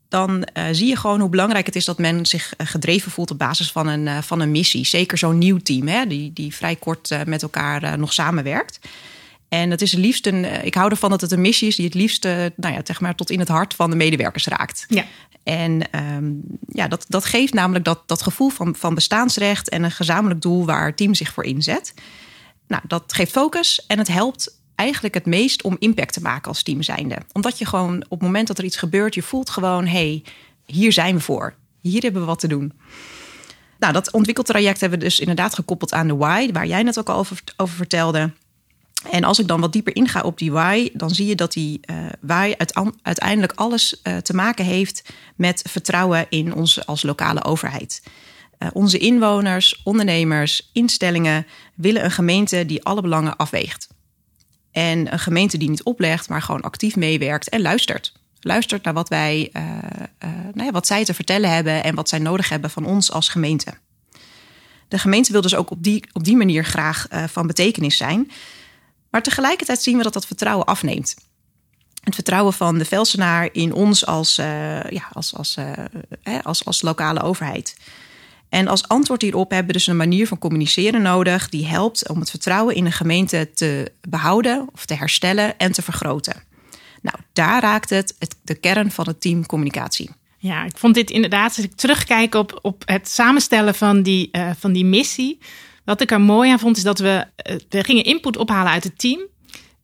Dan 0.08 0.46
zie 0.70 0.88
je 0.88 0.96
gewoon 0.96 1.20
hoe 1.20 1.28
belangrijk 1.28 1.66
het 1.66 1.76
is 1.76 1.84
dat 1.84 1.98
men 1.98 2.26
zich 2.26 2.52
gedreven 2.58 3.10
voelt 3.10 3.30
op 3.30 3.38
basis 3.38 3.72
van 3.72 3.86
een, 3.86 4.22
van 4.22 4.40
een 4.40 4.50
missie. 4.50 4.86
Zeker 4.86 5.18
zo'n 5.18 5.38
nieuw 5.38 5.58
team, 5.58 5.88
hè, 5.88 6.06
die, 6.06 6.32
die 6.32 6.54
vrij 6.54 6.76
kort 6.76 7.26
met 7.26 7.42
elkaar 7.42 7.98
nog 7.98 8.12
samenwerkt. 8.12 8.78
En 9.48 9.70
het 9.70 9.82
is 9.82 9.92
het 9.92 10.00
liefst 10.00 10.26
een. 10.26 10.64
Ik 10.64 10.74
hou 10.74 10.90
ervan 10.90 11.10
dat 11.10 11.20
het 11.20 11.32
een 11.32 11.40
missie 11.40 11.68
is 11.68 11.76
die 11.76 11.84
het 11.84 11.94
liefst, 11.94 12.24
nou 12.24 12.74
ja, 12.74 12.80
zeg 12.84 13.00
maar, 13.00 13.14
tot 13.14 13.30
in 13.30 13.38
het 13.38 13.48
hart 13.48 13.74
van 13.74 13.90
de 13.90 13.96
medewerkers 13.96 14.46
raakt. 14.46 14.84
Ja. 14.88 15.04
En 15.42 15.82
um, 16.16 16.42
ja, 16.68 16.88
dat, 16.88 17.04
dat 17.08 17.24
geeft 17.24 17.54
namelijk 17.54 17.84
dat, 17.84 18.02
dat 18.06 18.22
gevoel 18.22 18.48
van, 18.48 18.74
van 18.76 18.94
bestaansrecht 18.94 19.68
en 19.68 19.82
een 19.82 19.90
gezamenlijk 19.90 20.40
doel 20.40 20.64
waar 20.64 20.86
het 20.86 20.96
team 20.96 21.14
zich 21.14 21.32
voor 21.32 21.44
inzet. 21.44 21.94
Nou, 22.66 22.82
dat 22.86 23.12
geeft 23.12 23.32
focus 23.32 23.86
en 23.86 23.98
het 23.98 24.08
helpt 24.08 24.60
eigenlijk 24.74 25.14
het 25.14 25.26
meest 25.26 25.62
om 25.62 25.76
impact 25.78 26.12
te 26.12 26.20
maken 26.20 26.48
als 26.48 26.62
team 26.62 26.82
zijnde. 26.82 27.16
Omdat 27.32 27.58
je 27.58 27.66
gewoon 27.66 28.02
op 28.02 28.10
het 28.10 28.20
moment 28.20 28.46
dat 28.46 28.58
er 28.58 28.64
iets 28.64 28.76
gebeurt, 28.76 29.14
je 29.14 29.22
voelt 29.22 29.50
gewoon, 29.50 29.86
hey, 29.86 30.22
hier 30.66 30.92
zijn 30.92 31.14
we 31.14 31.20
voor. 31.20 31.54
Hier 31.80 32.02
hebben 32.02 32.20
we 32.20 32.26
wat 32.26 32.38
te 32.38 32.48
doen. 32.48 32.72
Nou, 33.78 33.92
dat 33.92 34.12
ontwikkeltraject 34.12 34.80
hebben 34.80 34.98
we 34.98 35.04
dus 35.04 35.20
inderdaad 35.20 35.54
gekoppeld 35.54 35.92
aan 35.92 36.08
de 36.08 36.16
why, 36.16 36.52
waar 36.52 36.66
jij 36.66 36.82
net 36.82 36.98
ook 36.98 37.08
al 37.08 37.16
over, 37.56 37.74
vertelde. 37.76 38.32
En 39.10 39.24
als 39.24 39.38
ik 39.38 39.46
dan 39.46 39.60
wat 39.60 39.72
dieper 39.72 39.96
inga 39.96 40.20
op 40.20 40.38
die 40.38 40.52
why, 40.52 40.90
dan 40.92 41.10
zie 41.10 41.26
je 41.26 41.34
dat 41.34 41.52
die 41.52 41.80
uh, 41.90 41.96
why 42.20 42.54
uiteindelijk 43.02 43.52
alles 43.54 44.00
uh, 44.02 44.16
te 44.16 44.34
maken 44.34 44.64
heeft 44.64 45.02
met 45.36 45.62
vertrouwen 45.68 46.26
in 46.28 46.54
ons 46.54 46.86
als 46.86 47.02
lokale 47.02 47.44
overheid. 47.44 48.02
Uh, 48.58 48.68
onze 48.72 48.98
inwoners, 48.98 49.80
ondernemers, 49.84 50.70
instellingen 50.72 51.46
willen 51.74 52.04
een 52.04 52.10
gemeente 52.10 52.66
die 52.66 52.84
alle 52.84 53.00
belangen 53.00 53.36
afweegt. 53.36 53.88
En 54.70 55.12
een 55.12 55.18
gemeente 55.18 55.58
die 55.58 55.70
niet 55.70 55.82
oplegt, 55.82 56.28
maar 56.28 56.42
gewoon 56.42 56.60
actief 56.60 56.96
meewerkt 56.96 57.48
en 57.48 57.60
luistert. 57.60 58.12
Luistert 58.40 58.84
naar 58.84 58.94
wat, 58.94 59.08
wij, 59.08 59.50
uh, 59.52 59.62
uh, 59.62 60.30
nou 60.52 60.64
ja, 60.64 60.70
wat 60.70 60.86
zij 60.86 61.04
te 61.04 61.14
vertellen 61.14 61.50
hebben 61.50 61.84
en 61.84 61.94
wat 61.94 62.08
zij 62.08 62.18
nodig 62.18 62.48
hebben 62.48 62.70
van 62.70 62.84
ons 62.84 63.12
als 63.12 63.28
gemeente. 63.28 63.74
De 64.88 64.98
gemeente 64.98 65.32
wil 65.32 65.40
dus 65.40 65.54
ook 65.54 65.70
op 65.70 65.82
die, 65.82 66.04
op 66.12 66.24
die 66.24 66.36
manier 66.36 66.64
graag 66.64 67.06
van 67.26 67.46
betekenis 67.46 67.96
zijn. 67.96 68.30
Maar 69.10 69.22
tegelijkertijd 69.22 69.82
zien 69.82 69.96
we 69.96 70.02
dat 70.02 70.12
dat 70.12 70.26
vertrouwen 70.26 70.66
afneemt. 70.66 71.14
Het 72.00 72.14
vertrouwen 72.14 72.52
van 72.52 72.78
de 72.78 72.84
Velsenaar 72.84 73.48
in 73.52 73.72
ons 73.72 74.06
als, 74.06 74.36
ja, 74.88 75.08
als, 75.12 75.34
als, 75.34 75.56
als, 76.42 76.64
als 76.64 76.82
lokale 76.82 77.22
overheid. 77.22 77.76
En 78.48 78.68
als 78.68 78.88
antwoord 78.88 79.22
hierop 79.22 79.50
hebben 79.50 79.66
we 79.66 79.72
dus 79.72 79.86
een 79.86 79.96
manier 79.96 80.26
van 80.26 80.38
communiceren 80.38 81.02
nodig 81.02 81.48
die 81.48 81.66
helpt 81.66 82.08
om 82.08 82.20
het 82.20 82.30
vertrouwen 82.30 82.74
in 82.74 82.86
een 82.86 82.92
gemeente 82.92 83.50
te 83.54 83.92
behouden 84.08 84.68
of 84.72 84.86
te 84.86 84.94
herstellen 84.94 85.58
en 85.58 85.72
te 85.72 85.82
vergroten. 85.82 86.42
Nou, 87.02 87.16
daar 87.32 87.62
raakt 87.62 87.90
het, 87.90 88.14
het 88.18 88.36
de 88.42 88.54
kern 88.54 88.90
van 88.90 89.06
het 89.06 89.20
team 89.20 89.46
communicatie. 89.46 90.10
Ja, 90.38 90.64
ik 90.64 90.78
vond 90.78 90.94
dit 90.94 91.10
inderdaad, 91.10 91.56
als 91.56 91.64
ik 91.64 91.74
terugkijk 91.74 92.34
op, 92.34 92.58
op 92.62 92.82
het 92.86 93.08
samenstellen 93.08 93.74
van 93.74 94.02
die, 94.02 94.28
uh, 94.32 94.50
van 94.58 94.72
die 94.72 94.84
missie. 94.84 95.38
Wat 95.84 96.00
ik 96.00 96.10
er 96.10 96.20
mooi 96.20 96.50
aan 96.50 96.58
vond, 96.58 96.76
is 96.76 96.82
dat 96.82 96.98
we, 96.98 97.26
uh, 97.50 97.56
we 97.68 97.84
gingen 97.84 98.04
input 98.04 98.36
ophalen 98.36 98.72
uit 98.72 98.84
het 98.84 98.98
team. 98.98 99.20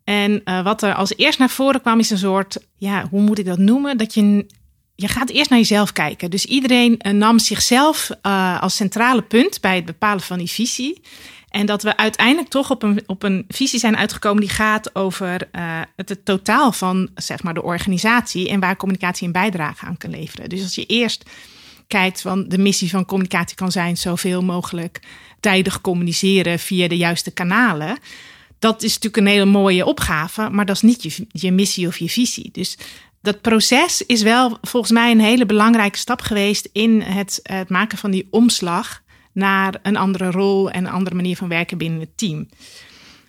En 0.04 0.40
uh, 0.45 0.64
wat 0.64 0.83
er 0.83 0.95
als 0.95 1.16
eerst 1.16 1.38
naar 1.38 1.50
voren 1.50 1.81
kwam, 1.81 1.99
is 1.99 2.11
een 2.11 2.19
soort, 2.19 2.59
ja, 2.76 3.07
hoe 3.11 3.21
moet 3.21 3.38
ik 3.38 3.45
dat 3.45 3.59
noemen? 3.59 3.99
Dat 3.99 4.14
je 4.14 4.47
je 4.95 5.09
gaat 5.09 5.31
eerst 5.31 5.51
naar 5.51 5.59
jezelf 5.59 5.93
kijken. 5.93 6.31
Dus 6.31 6.45
iedereen 6.45 7.01
uh, 7.07 7.13
nam 7.13 7.39
zichzelf 7.39 8.11
uh, 8.23 8.63
als 8.63 8.77
centrale 8.77 9.23
punt 9.23 9.61
bij 9.61 9.77
het 9.77 9.85
bepalen 9.85 10.23
van 10.23 10.39
die 10.39 10.51
visie. 10.51 11.01
En 11.49 11.67
dat 11.67 11.83
we 11.83 11.97
uiteindelijk 11.97 12.49
toch 12.49 12.71
op 12.71 12.83
een, 12.83 13.03
op 13.07 13.23
een 13.23 13.45
visie 13.49 13.79
zijn 13.79 13.97
uitgekomen 13.97 14.41
die 14.41 14.51
gaat 14.51 14.95
over 14.95 15.49
uh, 15.53 15.81
het, 15.97 16.09
het, 16.09 16.25
totaal 16.25 16.73
van 16.73 17.09
zeg 17.15 17.43
maar, 17.43 17.55
de 17.55 17.63
organisatie 17.63 18.49
en 18.49 18.61
waar 18.61 18.77
communicatie 18.77 19.27
een 19.27 19.33
bijdrage 19.33 19.87
aan 19.87 19.97
kan 19.97 20.11
leveren. 20.11 20.49
Dus 20.49 20.63
als 20.63 20.75
je 20.75 20.87
eerst 20.87 21.25
kijkt 21.87 22.21
van 22.21 22.49
de 22.49 22.59
missie 22.59 22.91
van 22.91 23.05
communicatie 23.05 23.57
kan 23.57 23.73
zijn 23.73 23.97
zoveel 23.97 24.43
mogelijk 24.43 25.01
tijdig 25.41 25.81
communiceren 25.81 26.59
via 26.59 26.89
de 26.89 26.97
juiste 26.97 27.31
kanalen. 27.31 27.99
Dat 28.59 28.83
is 28.83 28.95
natuurlijk 28.95 29.17
een 29.17 29.33
hele 29.33 29.45
mooie 29.45 29.87
opgave, 29.87 30.49
maar 30.51 30.67
dat 30.67 30.77
is 30.77 30.83
niet 30.83 31.03
je, 31.03 31.27
je 31.33 31.53
missie 31.53 31.87
of 31.87 31.99
je 31.99 32.09
visie. 32.09 32.49
Dus 32.53 32.79
dat 33.23 33.41
proces 33.41 34.02
is 34.02 34.23
wel 34.23 34.59
volgens 34.62 34.93
mij 34.93 35.11
een 35.11 35.21
hele 35.21 35.47
belangrijke 35.47 35.99
stap 35.99 36.21
geweest 36.21 36.69
in 36.73 37.00
het, 37.00 37.41
het 37.43 37.69
maken 37.69 37.99
van 37.99 38.11
die 38.11 38.29
omslag 38.31 39.02
naar 39.33 39.79
een 39.83 39.97
andere 39.97 40.31
rol 40.31 40.71
en 40.71 40.85
een 40.85 40.93
andere 40.93 41.17
manier 41.17 41.37
van 41.37 41.49
werken 41.49 41.79
binnen 41.79 42.00
het 42.00 42.17
team. 42.17 42.49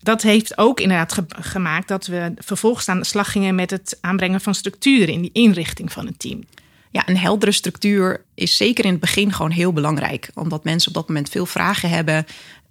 Dat 0.01 0.21
heeft 0.21 0.57
ook 0.57 0.79
inderdaad 0.79 1.13
ge 1.13 1.25
gemaakt 1.27 1.87
dat 1.87 2.05
we 2.05 2.33
vervolgens 2.37 2.89
aan 2.89 2.99
de 2.99 3.05
slag 3.05 3.31
gingen 3.31 3.55
met 3.55 3.69
het 3.69 3.97
aanbrengen 4.01 4.41
van 4.41 4.55
structuren 4.55 5.13
in 5.13 5.21
die 5.21 5.31
inrichting 5.33 5.91
van 5.91 6.05
het 6.05 6.19
team. 6.19 6.43
Ja, 6.93 7.03
een 7.05 7.17
heldere 7.17 7.51
structuur 7.51 8.25
is 8.33 8.57
zeker 8.57 8.85
in 8.85 8.91
het 8.91 8.99
begin 8.99 9.33
gewoon 9.33 9.51
heel 9.51 9.73
belangrijk. 9.73 10.29
Omdat 10.33 10.63
mensen 10.63 10.87
op 10.87 10.93
dat 10.93 11.07
moment 11.07 11.29
veel 11.29 11.45
vragen 11.45 11.89
hebben. 11.89 12.25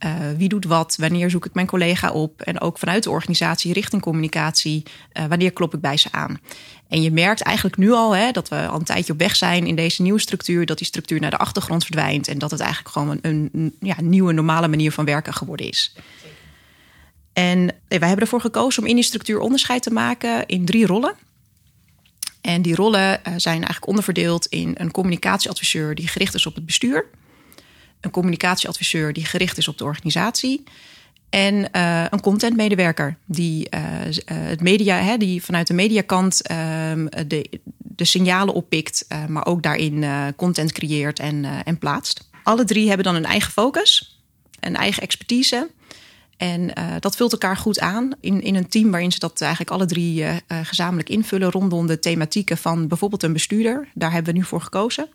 Uh, 0.04 0.10
wie 0.36 0.48
doet 0.48 0.64
wat? 0.64 0.96
Wanneer 0.98 1.30
zoek 1.30 1.46
ik 1.46 1.54
mijn 1.54 1.66
collega 1.66 2.12
op? 2.12 2.42
En 2.42 2.60
ook 2.60 2.78
vanuit 2.78 3.02
de 3.02 3.10
organisatie 3.10 3.72
richting 3.72 4.02
communicatie. 4.02 4.82
Uh, 5.12 5.24
wanneer 5.24 5.52
klop 5.52 5.74
ik 5.74 5.80
bij 5.80 5.96
ze 5.96 6.08
aan? 6.10 6.40
En 6.88 7.02
je 7.02 7.10
merkt 7.10 7.42
eigenlijk 7.42 7.76
nu 7.76 7.90
al 7.90 8.16
hè, 8.16 8.30
dat 8.30 8.48
we 8.48 8.66
al 8.66 8.78
een 8.78 8.84
tijdje 8.84 9.12
op 9.12 9.18
weg 9.18 9.36
zijn 9.36 9.66
in 9.66 9.76
deze 9.76 10.02
nieuwe 10.02 10.20
structuur. 10.20 10.66
Dat 10.66 10.78
die 10.78 10.86
structuur 10.86 11.20
naar 11.20 11.30
de 11.30 11.38
achtergrond 11.38 11.84
verdwijnt. 11.84 12.28
En 12.28 12.38
dat 12.38 12.50
het 12.50 12.60
eigenlijk 12.60 12.92
gewoon 12.92 13.18
een, 13.22 13.74
ja, 13.80 13.96
nieuwe, 14.00 14.32
normale 14.32 14.68
manier 14.68 14.92
van 14.92 15.04
werken 15.04 15.34
geworden 15.34 15.68
is. 15.68 15.94
En 17.32 17.66
wij 17.88 18.08
hebben 18.08 18.18
ervoor 18.18 18.40
gekozen 18.40 18.82
om 18.82 18.88
in 18.88 18.94
die 18.94 19.04
structuur 19.04 19.38
onderscheid 19.38 19.82
te 19.82 19.92
maken 19.92 20.46
in 20.46 20.64
drie 20.64 20.86
rollen. 20.86 21.14
En 22.42 22.62
die 22.62 22.74
rollen 22.74 23.24
eh, 23.24 23.32
zijn 23.36 23.56
eigenlijk 23.56 23.86
onderverdeeld 23.86 24.46
in 24.46 24.74
een 24.78 24.90
communicatieadviseur 24.90 25.94
die 25.94 26.08
gericht 26.08 26.34
is 26.34 26.46
op 26.46 26.54
het 26.54 26.66
bestuur, 26.66 27.06
een 28.00 28.10
communicatieadviseur 28.10 29.12
die 29.12 29.24
gericht 29.24 29.58
is 29.58 29.68
op 29.68 29.78
de 29.78 29.84
organisatie 29.84 30.64
en 31.30 31.68
uh, 31.76 32.04
een 32.10 32.20
contentmedewerker 32.20 33.16
die 33.24 33.68
uh, 33.74 33.80
het 34.24 34.60
media, 34.60 34.96
hè, 34.96 35.16
die 35.16 35.42
vanuit 35.42 35.66
de 35.66 35.74
mediakant 35.74 36.50
uh, 36.50 36.56
de, 37.26 37.60
de 37.76 38.04
signalen 38.04 38.54
oppikt, 38.54 39.06
maar 39.28 39.46
ook 39.46 39.62
daarin 39.62 40.04
content 40.36 40.72
creëert 40.72 41.18
en, 41.18 41.44
en 41.64 41.78
plaatst. 41.78 42.28
Alle 42.42 42.64
drie 42.64 42.86
hebben 42.88 43.04
dan 43.04 43.14
een 43.14 43.24
eigen 43.24 43.52
focus, 43.52 44.20
een 44.60 44.76
eigen 44.76 45.02
expertise. 45.02 45.70
En 46.42 46.60
uh, 46.60 46.84
dat 47.00 47.16
vult 47.16 47.32
elkaar 47.32 47.56
goed 47.56 47.80
aan 47.80 48.10
in, 48.20 48.42
in 48.42 48.54
een 48.54 48.68
team 48.68 48.90
waarin 48.90 49.12
ze 49.12 49.18
dat 49.18 49.40
eigenlijk 49.40 49.70
alle 49.70 49.86
drie 49.86 50.22
uh, 50.22 50.34
gezamenlijk 50.62 51.08
invullen 51.08 51.50
rondom 51.50 51.86
de 51.86 51.98
thematieken 51.98 52.56
van 52.56 52.88
bijvoorbeeld 52.88 53.22
een 53.22 53.32
bestuurder. 53.32 53.88
Daar 53.94 54.12
hebben 54.12 54.32
we 54.32 54.38
nu 54.38 54.44
voor 54.44 54.60
gekozen. 54.60 55.08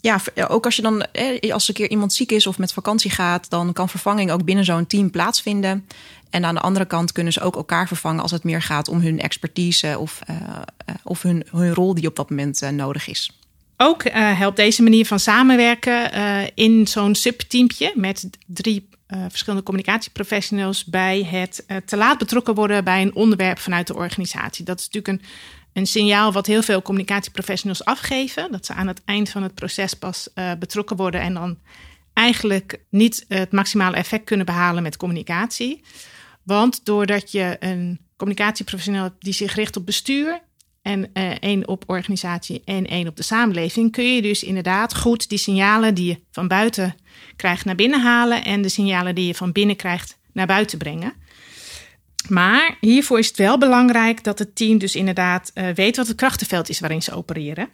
Ja, 0.00 0.20
ook 0.48 0.64
als 0.64 0.76
je 0.76 0.82
dan, 0.82 1.06
als 1.52 1.68
een 1.68 1.74
keer 1.74 1.90
iemand 1.90 2.12
ziek 2.12 2.32
is 2.32 2.46
of 2.46 2.58
met 2.58 2.72
vakantie 2.72 3.10
gaat, 3.10 3.50
dan 3.50 3.72
kan 3.72 3.88
vervanging 3.88 4.30
ook 4.30 4.44
binnen 4.44 4.64
zo'n 4.64 4.86
team 4.86 5.10
plaatsvinden. 5.10 5.86
En 6.30 6.44
aan 6.44 6.54
de 6.54 6.60
andere 6.60 6.84
kant 6.84 7.12
kunnen 7.12 7.32
ze 7.32 7.40
ook 7.40 7.56
elkaar 7.56 7.86
vervangen 7.86 8.22
als 8.22 8.30
het 8.30 8.44
meer 8.44 8.62
gaat 8.62 8.88
om 8.88 9.00
hun 9.00 9.20
expertise 9.20 9.98
of, 9.98 10.18
of 11.02 11.22
hun, 11.22 11.44
hun 11.50 11.74
rol 11.74 11.94
die 11.94 12.08
op 12.08 12.16
dat 12.16 12.30
moment 12.30 12.70
nodig 12.70 13.08
is. 13.08 13.41
Ook 13.84 14.02
helpt 14.12 14.56
deze 14.56 14.82
manier 14.82 15.06
van 15.06 15.20
samenwerken 15.20 16.10
in 16.54 16.86
zo'n 16.86 17.14
subteampje 17.14 17.92
met 17.94 18.28
drie 18.46 18.88
uh, 19.08 19.24
verschillende 19.28 19.64
communicatieprofessionals 19.64 20.84
bij 20.84 21.24
het 21.24 21.64
te 21.84 21.96
laat 21.96 22.18
betrokken 22.18 22.54
worden 22.54 22.84
bij 22.84 23.02
een 23.02 23.14
onderwerp 23.14 23.58
vanuit 23.58 23.86
de 23.86 23.94
organisatie. 23.94 24.64
Dat 24.64 24.80
is 24.80 24.88
natuurlijk 24.88 25.22
een, 25.22 25.28
een 25.72 25.86
signaal 25.86 26.32
wat 26.32 26.46
heel 26.46 26.62
veel 26.62 26.82
communicatieprofessionals 26.82 27.84
afgeven. 27.84 28.52
Dat 28.52 28.66
ze 28.66 28.72
aan 28.72 28.86
het 28.86 29.02
eind 29.04 29.30
van 29.30 29.42
het 29.42 29.54
proces 29.54 29.94
pas 29.94 30.28
betrokken 30.58 30.96
worden 30.96 31.20
en 31.20 31.34
dan 31.34 31.58
eigenlijk 32.12 32.80
niet 32.90 33.24
het 33.28 33.52
maximale 33.52 33.96
effect 33.96 34.24
kunnen 34.24 34.46
behalen 34.46 34.82
met 34.82 34.96
communicatie. 34.96 35.84
Want 36.42 36.84
doordat 36.84 37.32
je 37.32 37.56
een 37.60 38.00
communicatieprofessional 38.16 39.02
hebt 39.02 39.24
die 39.24 39.32
zich 39.32 39.54
richt 39.54 39.76
op 39.76 39.86
bestuur 39.86 40.40
en 40.82 41.10
uh, 41.14 41.30
één 41.40 41.68
op 41.68 41.84
organisatie 41.86 42.62
en 42.64 42.86
één 42.86 43.08
op 43.08 43.16
de 43.16 43.22
samenleving, 43.22 43.92
kun 43.92 44.14
je 44.14 44.22
dus 44.22 44.42
inderdaad 44.42 44.96
goed 44.96 45.28
die 45.28 45.38
signalen 45.38 45.94
die 45.94 46.06
je 46.06 46.18
van 46.30 46.48
buiten 46.48 46.94
krijgt 47.36 47.64
naar 47.64 47.74
binnen 47.74 48.00
halen 48.00 48.44
en 48.44 48.62
de 48.62 48.68
signalen 48.68 49.14
die 49.14 49.26
je 49.26 49.34
van 49.34 49.52
binnen 49.52 49.76
krijgt 49.76 50.18
naar 50.32 50.46
buiten 50.46 50.78
brengen. 50.78 51.12
Maar 52.28 52.76
hiervoor 52.80 53.18
is 53.18 53.28
het 53.28 53.36
wel 53.36 53.58
belangrijk 53.58 54.24
dat 54.24 54.38
het 54.38 54.56
team 54.56 54.78
dus 54.78 54.94
inderdaad 54.94 55.50
uh, 55.54 55.68
weet 55.74 55.96
wat 55.96 56.06
het 56.06 56.16
krachtenveld 56.16 56.68
is 56.68 56.80
waarin 56.80 57.02
ze 57.02 57.14
opereren. 57.14 57.68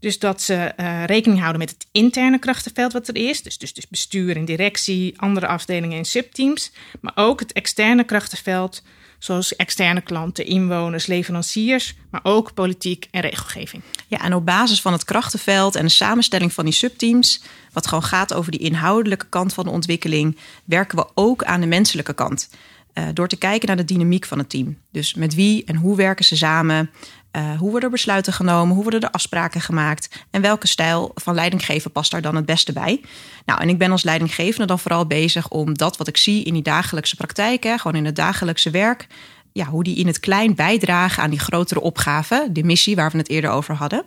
Dus 0.00 0.18
dat 0.18 0.42
ze 0.42 0.72
uh, 0.76 1.04
rekening 1.04 1.40
houden 1.40 1.60
met 1.60 1.70
het 1.70 1.86
interne 1.92 2.38
krachtenveld 2.38 2.92
wat 2.92 3.08
er 3.08 3.16
is. 3.16 3.42
Dus, 3.42 3.58
dus, 3.58 3.74
dus 3.74 3.88
bestuur 3.88 4.36
en 4.36 4.44
directie, 4.44 5.20
andere 5.20 5.46
afdelingen 5.46 5.98
en 5.98 6.04
subteams. 6.04 6.72
Maar 7.00 7.12
ook 7.14 7.40
het 7.40 7.52
externe 7.52 8.04
krachtenveld 8.04 8.82
zoals 9.18 9.56
externe 9.56 10.00
klanten, 10.00 10.46
inwoners, 10.46 11.06
leveranciers, 11.06 11.94
maar 12.10 12.20
ook 12.22 12.54
politiek 12.54 13.08
en 13.10 13.20
regelgeving. 13.20 13.82
Ja, 14.06 14.20
en 14.20 14.34
op 14.34 14.46
basis 14.46 14.80
van 14.80 14.92
het 14.92 15.04
krachtenveld 15.04 15.74
en 15.74 15.84
de 15.84 15.90
samenstelling 15.90 16.52
van 16.52 16.64
die 16.64 16.74
subteams, 16.74 17.42
wat 17.72 17.86
gewoon 17.86 18.04
gaat 18.04 18.34
over 18.34 18.50
die 18.50 18.60
inhoudelijke 18.60 19.26
kant 19.28 19.54
van 19.54 19.64
de 19.64 19.70
ontwikkeling, 19.70 20.38
werken 20.64 20.98
we 20.98 21.06
ook 21.14 21.44
aan 21.44 21.60
de 21.60 21.66
menselijke 21.66 22.14
kant. 22.14 22.48
Uh, 22.94 23.04
door 23.14 23.28
te 23.28 23.36
kijken 23.36 23.68
naar 23.68 23.76
de 23.76 23.84
dynamiek 23.84 24.24
van 24.24 24.38
het 24.38 24.50
team. 24.50 24.78
Dus 24.92 25.14
met 25.14 25.34
wie 25.34 25.64
en 25.64 25.76
hoe 25.76 25.96
werken 25.96 26.24
ze 26.24 26.36
samen? 26.36 26.90
Uh, 27.36 27.58
hoe 27.58 27.70
worden 27.70 27.90
besluiten 27.90 28.32
genomen? 28.32 28.74
Hoe 28.74 28.82
worden 28.82 29.00
er 29.00 29.10
afspraken 29.10 29.60
gemaakt? 29.60 30.24
En 30.30 30.40
welke 30.40 30.66
stijl 30.66 31.10
van 31.14 31.34
leidinggeven 31.34 31.92
past 31.92 32.10
daar 32.10 32.22
dan 32.22 32.36
het 32.36 32.46
beste 32.46 32.72
bij? 32.72 33.00
Nou, 33.44 33.60
en 33.60 33.68
ik 33.68 33.78
ben 33.78 33.90
als 33.90 34.02
leidinggevende 34.02 34.66
dan 34.66 34.78
vooral 34.78 35.06
bezig 35.06 35.48
om 35.48 35.74
dat 35.74 35.96
wat 35.96 36.08
ik 36.08 36.16
zie 36.16 36.44
in 36.44 36.52
die 36.52 36.62
dagelijkse 36.62 37.16
praktijk, 37.16 37.62
hè, 37.62 37.78
gewoon 37.78 37.96
in 37.96 38.04
het 38.04 38.16
dagelijkse 38.16 38.70
werk, 38.70 39.06
ja, 39.52 39.66
hoe 39.66 39.84
die 39.84 39.96
in 39.96 40.06
het 40.06 40.20
klein 40.20 40.54
bijdragen 40.54 41.22
aan 41.22 41.30
die 41.30 41.38
grotere 41.38 41.80
opgave, 41.80 42.48
de 42.50 42.62
missie 42.62 42.96
waar 42.96 43.10
we 43.10 43.18
het 43.18 43.28
eerder 43.28 43.50
over 43.50 43.74
hadden 43.74 44.04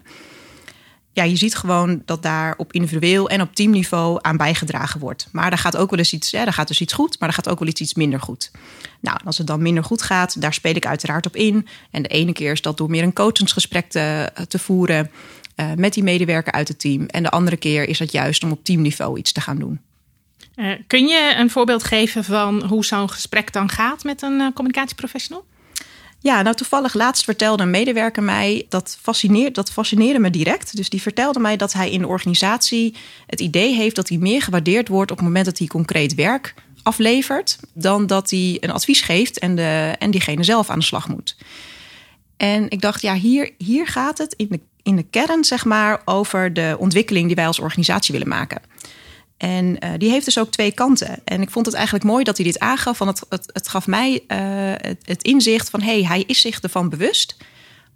ja, 1.13 1.23
je 1.23 1.35
ziet 1.35 1.55
gewoon 1.55 2.01
dat 2.05 2.23
daar 2.23 2.53
op 2.57 2.73
individueel 2.73 3.29
en 3.29 3.41
op 3.41 3.55
teamniveau 3.55 4.19
aan 4.21 4.37
bijgedragen 4.37 4.99
wordt. 4.99 5.27
Maar 5.31 5.49
daar 5.49 5.59
gaat 5.59 5.77
ook 5.77 5.89
wel 5.89 5.99
eens 5.99 6.13
iets, 6.13 6.29
ja, 6.29 6.43
daar 6.43 6.53
gaat 6.53 6.67
dus 6.67 6.81
iets 6.81 6.93
goed, 6.93 7.19
maar 7.19 7.29
er 7.29 7.35
gaat 7.35 7.49
ook 7.49 7.59
wel 7.59 7.67
iets, 7.67 7.93
minder 7.93 8.19
goed. 8.19 8.51
Nou, 8.99 9.19
als 9.25 9.37
het 9.37 9.47
dan 9.47 9.61
minder 9.61 9.83
goed 9.83 10.01
gaat, 10.01 10.41
daar 10.41 10.53
speel 10.53 10.75
ik 10.75 10.85
uiteraard 10.85 11.25
op 11.25 11.35
in. 11.35 11.67
En 11.91 12.01
de 12.01 12.07
ene 12.07 12.33
keer 12.33 12.51
is 12.51 12.61
dat 12.61 12.77
door 12.77 12.89
meer 12.89 13.03
een 13.03 13.13
coachingsgesprek 13.13 13.89
te, 13.89 14.31
te 14.47 14.59
voeren 14.59 15.11
uh, 15.55 15.73
met 15.75 15.93
die 15.93 16.03
medewerker 16.03 16.53
uit 16.53 16.67
het 16.67 16.79
team. 16.79 17.05
En 17.05 17.23
de 17.23 17.29
andere 17.29 17.57
keer 17.57 17.89
is 17.89 17.99
het 17.99 18.11
juist 18.11 18.43
om 18.43 18.51
op 18.51 18.63
teamniveau 18.63 19.17
iets 19.17 19.31
te 19.31 19.41
gaan 19.41 19.57
doen. 19.57 19.79
Uh, 20.55 20.71
kun 20.87 21.07
je 21.07 21.33
een 21.37 21.49
voorbeeld 21.49 21.83
geven 21.83 22.23
van 22.23 22.63
hoe 22.63 22.85
zo'n 22.85 23.09
gesprek 23.09 23.53
dan 23.53 23.69
gaat 23.69 24.03
met 24.03 24.21
een 24.21 24.51
communicatieprofessional? 24.53 25.45
Ja, 26.23 26.41
nou 26.41 26.55
toevallig 26.55 26.93
laatst 26.93 27.23
vertelde 27.23 27.63
een 27.63 27.69
medewerker 27.69 28.23
mij, 28.23 28.65
dat, 28.69 28.97
fascineert, 29.01 29.55
dat 29.55 29.71
fascineerde 29.71 30.19
me 30.19 30.29
direct. 30.29 30.75
Dus 30.75 30.89
die 30.89 31.01
vertelde 31.01 31.39
mij 31.39 31.57
dat 31.57 31.73
hij 31.73 31.91
in 31.91 31.99
de 31.99 32.07
organisatie 32.07 32.95
het 33.25 33.39
idee 33.39 33.75
heeft 33.75 33.95
dat 33.95 34.09
hij 34.09 34.17
meer 34.17 34.41
gewaardeerd 34.41 34.87
wordt 34.87 35.11
op 35.11 35.17
het 35.17 35.25
moment 35.25 35.45
dat 35.45 35.57
hij 35.57 35.67
concreet 35.67 36.15
werk 36.15 36.53
aflevert, 36.83 37.57
dan 37.73 38.07
dat 38.07 38.29
hij 38.29 38.57
een 38.59 38.71
advies 38.71 39.01
geeft 39.01 39.39
en, 39.39 39.55
de, 39.55 39.95
en 39.99 40.11
diegene 40.11 40.43
zelf 40.43 40.69
aan 40.69 40.79
de 40.79 40.85
slag 40.85 41.07
moet. 41.07 41.37
En 42.37 42.69
ik 42.69 42.81
dacht, 42.81 43.01
ja, 43.01 43.13
hier, 43.13 43.51
hier 43.57 43.87
gaat 43.87 44.17
het 44.17 44.33
in 44.33 44.47
de, 44.49 44.59
in 44.83 44.95
de 44.95 45.05
kern, 45.09 45.43
zeg 45.43 45.65
maar, 45.65 46.01
over 46.05 46.53
de 46.53 46.75
ontwikkeling 46.79 47.27
die 47.27 47.35
wij 47.35 47.47
als 47.47 47.59
organisatie 47.59 48.13
willen 48.13 48.29
maken. 48.29 48.61
En 49.41 49.77
uh, 49.83 49.89
die 49.97 50.09
heeft 50.09 50.25
dus 50.25 50.39
ook 50.39 50.51
twee 50.51 50.71
kanten. 50.71 51.19
En 51.23 51.41
ik 51.41 51.49
vond 51.49 51.65
het 51.65 51.75
eigenlijk 51.75 52.05
mooi 52.05 52.23
dat 52.23 52.37
hij 52.37 52.45
dit 52.45 52.59
aangaf. 52.59 52.97
Van 52.97 53.07
het, 53.07 53.25
het, 53.29 53.49
het 53.53 53.67
gaf 53.67 53.87
mij 53.87 54.23
uh, 54.27 54.37
het, 55.01 55.23
inzicht 55.23 55.69
van 55.69 55.81
hey, 55.81 56.05
hij 56.05 56.23
is 56.27 56.41
zich 56.41 56.59
ervan 56.59 56.89
bewust 56.89 57.37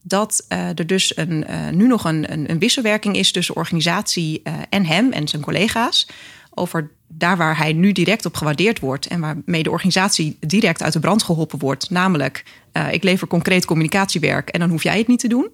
dat 0.01 0.45
uh, 0.49 0.67
er 0.67 0.87
dus 0.87 1.17
een, 1.17 1.45
nu 1.71 1.87
nog 1.87 2.05
een, 2.05 2.31
een, 2.31 2.49
een, 2.49 2.59
wisselwerking 2.59 3.15
is 3.15 3.31
tussen 3.31 3.55
organisatie 3.55 4.41
en 4.69 4.85
hem 4.85 5.11
en 5.11 5.27
zijn 5.27 5.41
collega's. 5.41 6.07
Over 6.53 6.91
daar 7.07 7.37
waar 7.37 7.57
hij 7.57 7.73
nu 7.73 7.91
direct 7.91 8.25
op 8.25 8.35
gewaardeerd 8.35 8.79
wordt 8.79 9.07
en 9.07 9.19
waarmee 9.19 9.63
de 9.63 9.71
organisatie 9.71 10.37
direct 10.39 10.83
uit 10.83 10.93
de 10.93 10.99
brand 10.99 11.23
geholpen 11.23 11.59
wordt. 11.59 11.89
Namelijk, 11.89 12.43
ik 12.91 13.03
lever 13.03 13.27
concreet 13.27 13.65
communicatiewerk 13.65 14.49
en 14.49 14.59
dan 14.59 14.69
hoef 14.69 14.83
jij 14.83 14.97
het 14.97 15.07
niet 15.07 15.19
te 15.19 15.27
doen. 15.27 15.49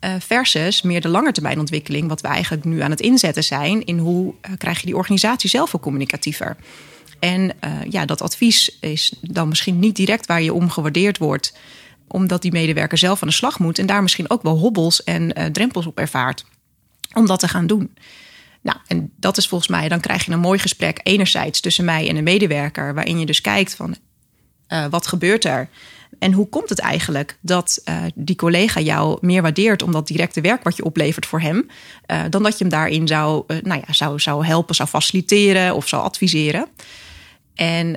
Uh, 0.00 0.14
versus 0.18 0.82
meer 0.82 1.00
de 1.00 1.08
langetermijnontwikkeling, 1.08 2.08
wat 2.08 2.20
we 2.20 2.28
eigenlijk 2.28 2.64
nu 2.64 2.80
aan 2.80 2.90
het 2.90 3.00
inzetten 3.00 3.44
zijn, 3.44 3.84
in 3.84 3.98
hoe 3.98 4.34
uh, 4.34 4.56
krijg 4.56 4.80
je 4.80 4.86
die 4.86 4.96
organisatie 4.96 5.50
zelf 5.50 5.74
ook 5.74 5.82
communicatiever. 5.82 6.56
En 7.18 7.40
uh, 7.40 7.70
ja, 7.90 8.04
dat 8.04 8.22
advies 8.22 8.78
is 8.80 9.14
dan 9.20 9.48
misschien 9.48 9.78
niet 9.78 9.96
direct 9.96 10.26
waar 10.26 10.42
je 10.42 10.52
om 10.52 10.70
gewaardeerd 10.70 11.18
wordt, 11.18 11.56
omdat 12.06 12.42
die 12.42 12.52
medewerker 12.52 12.98
zelf 12.98 13.22
aan 13.22 13.28
de 13.28 13.34
slag 13.34 13.58
moet 13.58 13.78
en 13.78 13.86
daar 13.86 14.02
misschien 14.02 14.30
ook 14.30 14.42
wel 14.42 14.58
hobbels 14.58 15.04
en 15.04 15.52
drempels 15.52 15.86
op 15.86 15.98
ervaart 15.98 16.44
om 17.14 17.26
dat 17.26 17.40
te 17.40 17.48
gaan 17.48 17.66
doen. 17.66 17.96
Nou, 18.62 18.78
en 18.86 19.12
dat 19.16 19.36
is 19.36 19.48
volgens 19.48 19.70
mij, 19.70 19.88
dan 19.88 20.00
krijg 20.00 20.24
je 20.24 20.32
een 20.32 20.40
mooi 20.40 20.58
gesprek 20.58 21.00
enerzijds 21.02 21.60
tussen 21.60 21.84
mij 21.84 22.08
en 22.08 22.14
de 22.14 22.22
medewerker, 22.22 22.94
waarin 22.94 23.18
je 23.18 23.26
dus 23.26 23.40
kijkt 23.40 23.74
van 23.74 23.96
wat 24.90 25.06
gebeurt 25.06 25.44
er? 25.44 25.68
En 26.18 26.32
hoe 26.32 26.48
komt 26.48 26.68
het 26.68 26.78
eigenlijk 26.78 27.38
dat 27.40 27.82
uh, 27.84 27.96
die 28.14 28.36
collega 28.36 28.80
jou 28.80 29.18
meer 29.20 29.42
waardeert 29.42 29.82
om 29.82 29.92
dat 29.92 30.06
directe 30.06 30.40
werk 30.40 30.62
wat 30.62 30.76
je 30.76 30.84
oplevert 30.84 31.26
voor 31.26 31.40
hem, 31.40 31.66
uh, 32.06 32.20
dan 32.30 32.42
dat 32.42 32.52
je 32.52 32.64
hem 32.64 32.68
daarin 32.68 33.06
zou, 33.06 33.44
uh, 33.46 33.56
nou 33.62 33.82
ja, 33.86 33.92
zou, 33.92 34.20
zou 34.20 34.46
helpen, 34.46 34.74
zou 34.74 34.88
faciliteren 34.88 35.74
of 35.74 35.88
zou 35.88 36.02
adviseren? 36.02 36.66
En, 37.54 37.94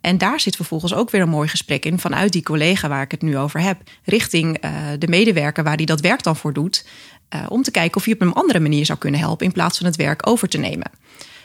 en 0.00 0.18
daar 0.18 0.40
zit 0.40 0.56
vervolgens 0.56 0.94
ook 0.94 1.10
weer 1.10 1.20
een 1.20 1.28
mooi 1.28 1.48
gesprek 1.48 1.84
in 1.84 1.98
vanuit 1.98 2.32
die 2.32 2.42
collega 2.42 2.88
waar 2.88 3.02
ik 3.02 3.10
het 3.10 3.22
nu 3.22 3.38
over 3.38 3.60
heb, 3.60 3.80
richting 4.04 4.60
de 4.98 5.08
medewerker 5.08 5.64
waar 5.64 5.76
die 5.76 5.86
dat 5.86 6.00
werk 6.00 6.22
dan 6.22 6.36
voor 6.36 6.52
doet, 6.52 6.86
om 7.48 7.62
te 7.62 7.70
kijken 7.70 7.96
of 7.96 8.06
je 8.06 8.14
op 8.14 8.20
een 8.20 8.32
andere 8.32 8.60
manier 8.60 8.86
zou 8.86 8.98
kunnen 8.98 9.20
helpen 9.20 9.46
in 9.46 9.52
plaats 9.52 9.78
van 9.78 9.86
het 9.86 9.96
werk 9.96 10.28
over 10.28 10.48
te 10.48 10.58
nemen. 10.58 10.90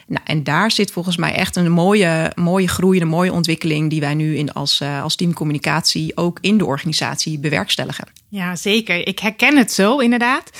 Nou, 0.06 0.20
en 0.24 0.44
daar 0.44 0.70
zit 0.70 0.90
volgens 0.90 1.16
mij 1.16 1.34
echt 1.34 1.56
een 1.56 1.72
mooie, 1.72 2.32
mooie 2.34 2.68
groei, 2.68 3.00
een 3.00 3.08
mooie 3.08 3.32
ontwikkeling 3.32 3.90
die 3.90 4.00
wij 4.00 4.14
nu 4.14 4.36
in 4.36 4.52
als, 4.52 4.80
uh, 4.80 5.02
als 5.02 5.16
teamcommunicatie 5.16 6.16
ook 6.16 6.38
in 6.40 6.58
de 6.58 6.66
organisatie 6.66 7.38
bewerkstelligen. 7.38 8.06
Ja, 8.28 8.56
zeker. 8.56 9.06
Ik 9.06 9.18
herken 9.18 9.56
het 9.56 9.72
zo 9.72 9.98
inderdaad. 9.98 10.50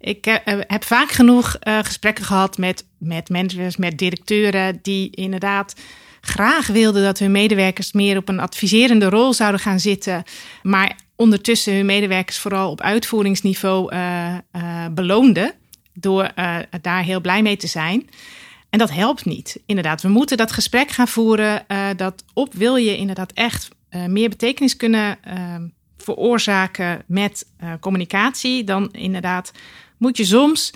Ik 0.00 0.26
uh, 0.26 0.34
heb 0.44 0.84
vaak 0.84 1.10
genoeg 1.10 1.56
gesprekken 1.60 2.24
gehad 2.24 2.58
met, 2.58 2.84
met 2.98 3.28
managers, 3.28 3.76
met 3.76 3.98
directeuren, 3.98 4.78
die 4.82 5.10
inderdaad 5.10 5.74
graag 6.20 6.66
wilden 6.66 7.02
dat 7.02 7.18
hun 7.18 7.32
medewerkers 7.32 7.92
meer 7.92 8.16
op 8.16 8.28
een 8.28 8.40
adviserende 8.40 9.08
rol 9.08 9.32
zouden 9.32 9.60
gaan 9.60 9.80
zitten. 9.80 10.22
Maar 10.62 10.96
ondertussen 11.16 11.74
hun 11.74 11.86
medewerkers 11.86 12.38
vooral 12.38 12.70
op 12.70 12.80
uitvoeringsniveau 12.80 13.94
uh, 13.94 14.34
beloonden. 14.90 15.52
Door 15.94 16.30
daar 16.80 17.02
heel 17.02 17.20
blij 17.20 17.42
mee 17.42 17.56
te 17.56 17.66
zijn. 17.66 18.08
En 18.74 18.80
dat 18.80 18.90
helpt 18.90 19.24
niet. 19.24 19.60
Inderdaad, 19.66 20.02
we 20.02 20.08
moeten 20.08 20.36
dat 20.36 20.52
gesprek 20.52 20.90
gaan 20.90 21.08
voeren. 21.08 21.64
dat 21.96 22.24
op 22.32 22.54
wil 22.54 22.76
je 22.76 22.96
inderdaad 22.96 23.32
echt 23.32 23.68
meer 24.06 24.28
betekenis 24.28 24.76
kunnen 24.76 25.18
veroorzaken 25.96 27.02
met 27.06 27.46
communicatie. 27.80 28.64
Dan 28.64 28.92
inderdaad 28.92 29.52
moet 29.98 30.16
je 30.16 30.24
soms 30.24 30.72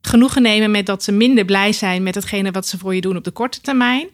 genoegen 0.00 0.42
nemen 0.42 0.70
met 0.70 0.86
dat 0.86 1.02
ze 1.02 1.12
minder 1.12 1.44
blij 1.44 1.72
zijn 1.72 2.02
met 2.02 2.14
hetgene 2.14 2.50
wat 2.50 2.66
ze 2.66 2.78
voor 2.78 2.94
je 2.94 3.00
doen 3.00 3.16
op 3.16 3.24
de 3.24 3.30
korte 3.30 3.60
termijn. 3.60 4.08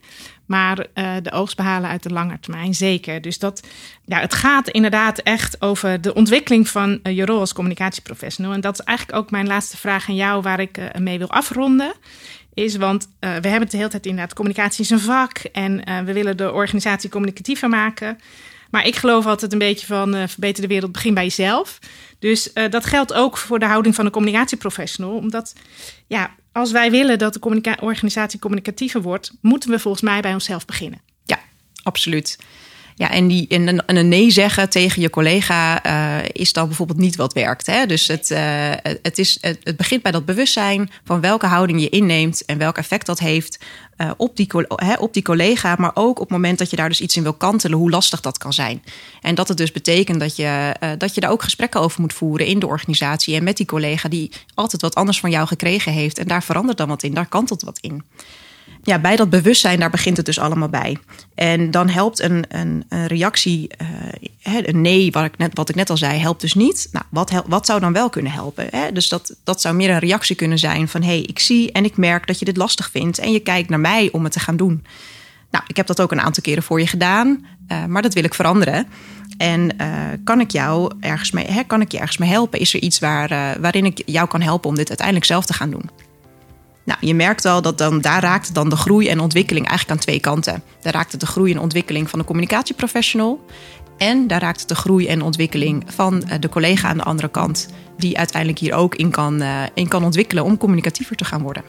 Maar 0.46 0.86
uh, 0.94 1.14
de 1.22 1.32
oogst 1.32 1.56
behalen 1.56 1.90
uit 1.90 2.02
de 2.02 2.10
lange 2.10 2.40
termijn 2.40 2.74
zeker. 2.74 3.20
Dus 3.20 3.38
dat, 3.38 3.66
ja, 4.04 4.20
het 4.20 4.34
gaat 4.34 4.68
inderdaad 4.68 5.18
echt 5.18 5.62
over 5.62 6.00
de 6.00 6.14
ontwikkeling 6.14 6.68
van 6.68 7.00
uh, 7.02 7.16
je 7.16 7.24
rol 7.24 7.38
als 7.38 7.52
communicatieprofessional. 7.52 8.52
En 8.52 8.60
dat 8.60 8.78
is 8.78 8.84
eigenlijk 8.84 9.18
ook 9.18 9.30
mijn 9.30 9.46
laatste 9.46 9.76
vraag 9.76 10.08
aan 10.08 10.14
jou, 10.14 10.42
waar 10.42 10.60
ik 10.60 10.78
uh, 10.78 10.86
mee 10.98 11.18
wil 11.18 11.30
afronden. 11.30 11.94
Is, 12.54 12.76
want 12.76 13.08
we 13.18 13.26
hebben 13.26 13.60
het 13.60 13.70
de 13.70 13.76
hele 13.76 13.88
tijd 13.88 14.06
inderdaad, 14.06 14.34
communicatie 14.34 14.84
is 14.84 14.90
een 14.90 15.00
vak 15.00 15.38
en 15.38 16.04
we 16.04 16.12
willen 16.12 16.36
de 16.36 16.52
organisatie 16.52 17.10
communicatiever 17.10 17.68
maken. 17.68 18.18
Maar 18.70 18.86
ik 18.86 18.96
geloof 18.96 19.26
altijd 19.26 19.52
een 19.52 19.58
beetje 19.58 19.86
van 19.86 20.16
uh, 20.16 20.22
verbeter 20.26 20.62
de 20.62 20.68
wereld, 20.68 20.92
begin 20.92 21.14
bij 21.14 21.24
jezelf. 21.24 21.78
Dus 22.18 22.52
dat 22.70 22.86
geldt 22.86 23.12
ook 23.12 23.38
voor 23.38 23.58
de 23.58 23.66
houding 23.66 23.94
van 23.94 24.04
een 24.04 24.10
communicatieprofessional. 24.10 25.16
Omdat 25.16 25.54
ja, 26.06 26.34
als 26.52 26.70
wij 26.70 26.90
willen 26.90 27.18
dat 27.18 27.34
de 27.34 27.76
organisatie 27.80 28.38
communicatiever 28.38 29.02
wordt, 29.02 29.32
moeten 29.40 29.70
we 29.70 29.78
volgens 29.78 30.02
mij 30.02 30.20
bij 30.20 30.32
onszelf 30.32 30.64
beginnen. 30.64 31.00
Ja, 31.24 31.38
absoluut. 31.82 32.38
Ja, 32.94 33.10
en, 33.10 33.28
die, 33.28 33.48
en, 33.48 33.82
een, 33.86 34.08
nee 34.08 34.30
zeggen 34.30 34.70
tegen 34.70 35.02
je 35.02 35.10
collega 35.10 35.86
uh, 35.86 36.28
is 36.32 36.52
dan 36.52 36.66
bijvoorbeeld 36.66 36.98
niet 36.98 37.16
wat 37.16 37.32
werkt. 37.32 37.66
Hè? 37.66 37.86
Dus 37.86 38.06
het, 38.06 38.30
uh, 38.30 38.38
het, 39.02 39.18
is, 39.18 39.38
het, 39.40 39.76
begint 39.76 40.02
bij 40.02 40.12
dat 40.12 40.24
bewustzijn 40.24 40.90
van 41.04 41.20
welke 41.20 41.46
houding 41.46 41.80
je 41.80 41.88
inneemt 41.88 42.44
en 42.44 42.58
welk 42.58 42.78
effect 42.78 43.06
dat 43.06 43.18
heeft 43.18 43.58
uh, 43.96 44.10
op, 44.16 44.36
die, 44.36 44.48
hè, 44.68 44.94
op 44.94 45.14
die 45.14 45.22
collega. 45.22 45.74
Maar 45.78 45.90
ook 45.94 46.20
op 46.20 46.28
het 46.28 46.30
moment 46.30 46.58
dat 46.58 46.70
je 46.70 46.76
daar 46.76 46.88
dus 46.88 47.00
iets 47.00 47.16
in 47.16 47.22
wil 47.22 47.32
kantelen, 47.32 47.78
hoe 47.78 47.90
lastig 47.90 48.20
dat 48.20 48.38
kan 48.38 48.52
zijn. 48.52 48.82
En 49.20 49.34
dat 49.34 49.48
het 49.48 49.56
dus 49.56 49.72
betekent 49.72 50.20
dat 50.20 50.36
je, 50.36 50.74
dat 50.98 51.14
je 51.14 51.20
daar 51.20 51.30
ook 51.30 51.42
gesprekken 51.42 51.80
over 51.80 52.00
moet 52.00 52.12
voeren 52.12 52.46
in 52.46 52.58
de 52.58 52.66
organisatie 52.66 53.36
en 53.36 53.44
met 53.44 53.56
die 53.56 53.66
collega 53.66 54.08
die 54.08 54.30
altijd 54.54 54.82
wat 54.82 54.94
anders 54.94 55.20
van 55.20 55.30
jou 55.30 55.46
gekregen 55.46 55.92
heeft. 55.92 56.18
En 56.18 56.28
daar 56.28 56.42
verandert 56.42 56.78
dan 56.78 56.88
wat 56.88 57.02
in, 57.02 57.14
daar 57.14 57.28
kantelt 57.28 57.62
wat 57.62 57.78
in 57.80 58.02
ja, 58.82 58.98
bij 58.98 59.16
dat 59.16 59.30
bewustzijn, 59.30 59.80
daar 59.80 59.90
begint 59.90 60.16
het 60.16 60.26
dus 60.26 60.38
allemaal 60.38 60.68
bij. 60.68 60.96
En 61.34 61.70
dan 61.70 61.88
helpt 61.88 62.20
een, 62.20 62.44
een, 62.48 62.84
een 62.88 63.06
reactie, 63.06 63.70
uh, 64.46 64.58
een 64.62 64.80
nee, 64.80 65.10
wat 65.10 65.24
ik, 65.24 65.38
net, 65.38 65.50
wat 65.54 65.68
ik 65.68 65.74
net 65.74 65.90
al 65.90 65.96
zei, 65.96 66.18
helpt 66.18 66.40
dus 66.40 66.54
niet. 66.54 66.88
Nou, 66.92 67.04
wat, 67.10 67.42
wat 67.46 67.66
zou 67.66 67.80
dan 67.80 67.92
wel 67.92 68.08
kunnen 68.08 68.32
helpen? 68.32 68.66
Hè? 68.70 68.92
Dus 68.92 69.08
dat, 69.08 69.34
dat 69.44 69.60
zou 69.60 69.74
meer 69.74 69.90
een 69.90 69.98
reactie 69.98 70.36
kunnen 70.36 70.58
zijn 70.58 70.88
van... 70.88 71.02
hé, 71.02 71.08
hey, 71.08 71.20
ik 71.20 71.38
zie 71.38 71.72
en 71.72 71.84
ik 71.84 71.96
merk 71.96 72.26
dat 72.26 72.38
je 72.38 72.44
dit 72.44 72.56
lastig 72.56 72.90
vindt... 72.90 73.18
en 73.18 73.32
je 73.32 73.40
kijkt 73.40 73.68
naar 73.68 73.80
mij 73.80 74.08
om 74.12 74.24
het 74.24 74.32
te 74.32 74.40
gaan 74.40 74.56
doen. 74.56 74.84
Nou, 75.50 75.64
ik 75.66 75.76
heb 75.76 75.86
dat 75.86 76.00
ook 76.00 76.12
een 76.12 76.20
aantal 76.20 76.42
keren 76.42 76.62
voor 76.62 76.80
je 76.80 76.86
gedaan, 76.86 77.46
uh, 77.68 77.84
maar 77.84 78.02
dat 78.02 78.14
wil 78.14 78.24
ik 78.24 78.34
veranderen. 78.34 78.86
En 79.38 79.74
uh, 79.80 79.96
kan 80.24 80.40
ik 80.40 80.50
jou 80.50 80.92
ergens 81.00 81.30
mee, 81.30 81.46
hè, 81.46 81.62
kan 81.64 81.80
ik 81.80 81.92
je 81.92 81.98
ergens 81.98 82.18
mee 82.18 82.30
helpen? 82.30 82.60
Is 82.60 82.74
er 82.74 82.80
iets 82.80 82.98
waar, 82.98 83.60
waarin 83.60 83.84
ik 83.84 84.02
jou 84.06 84.28
kan 84.28 84.40
helpen 84.40 84.70
om 84.70 84.76
dit 84.76 84.88
uiteindelijk 84.88 85.26
zelf 85.26 85.44
te 85.46 85.52
gaan 85.52 85.70
doen? 85.70 85.90
Nou, 86.84 86.98
je 87.00 87.14
merkt 87.14 87.44
al 87.44 87.62
dat 87.62 87.78
dan, 87.78 88.00
daar 88.00 88.22
raakt 88.22 88.54
dan 88.54 88.68
de 88.68 88.76
groei 88.76 89.08
en 89.08 89.20
ontwikkeling 89.20 89.66
eigenlijk 89.66 89.98
aan 89.98 90.04
twee 90.04 90.20
kanten. 90.20 90.62
Daar 90.80 90.92
raakt 90.92 91.12
het 91.12 91.20
de 91.20 91.26
groei 91.26 91.52
en 91.52 91.58
ontwikkeling 91.58 92.10
van 92.10 92.18
de 92.18 92.24
communicatieprofessional. 92.24 93.44
En 93.98 94.26
daar 94.26 94.40
raakt 94.40 94.60
het 94.60 94.68
de 94.68 94.74
groei 94.74 95.06
en 95.06 95.22
ontwikkeling 95.22 95.84
van 95.86 96.22
eh, 96.22 96.40
de 96.40 96.48
collega 96.48 96.88
aan 96.88 96.96
de 96.96 97.02
andere 97.02 97.28
kant. 97.28 97.68
Die 97.96 98.18
uiteindelijk 98.18 98.60
hier 98.60 98.74
ook 98.74 98.94
in 98.94 99.10
kan, 99.10 99.42
uh, 99.42 99.62
in 99.74 99.88
kan 99.88 100.04
ontwikkelen 100.04 100.44
om 100.44 100.56
communicatiever 100.56 101.16
te 101.16 101.24
gaan 101.24 101.42
worden. 101.42 101.62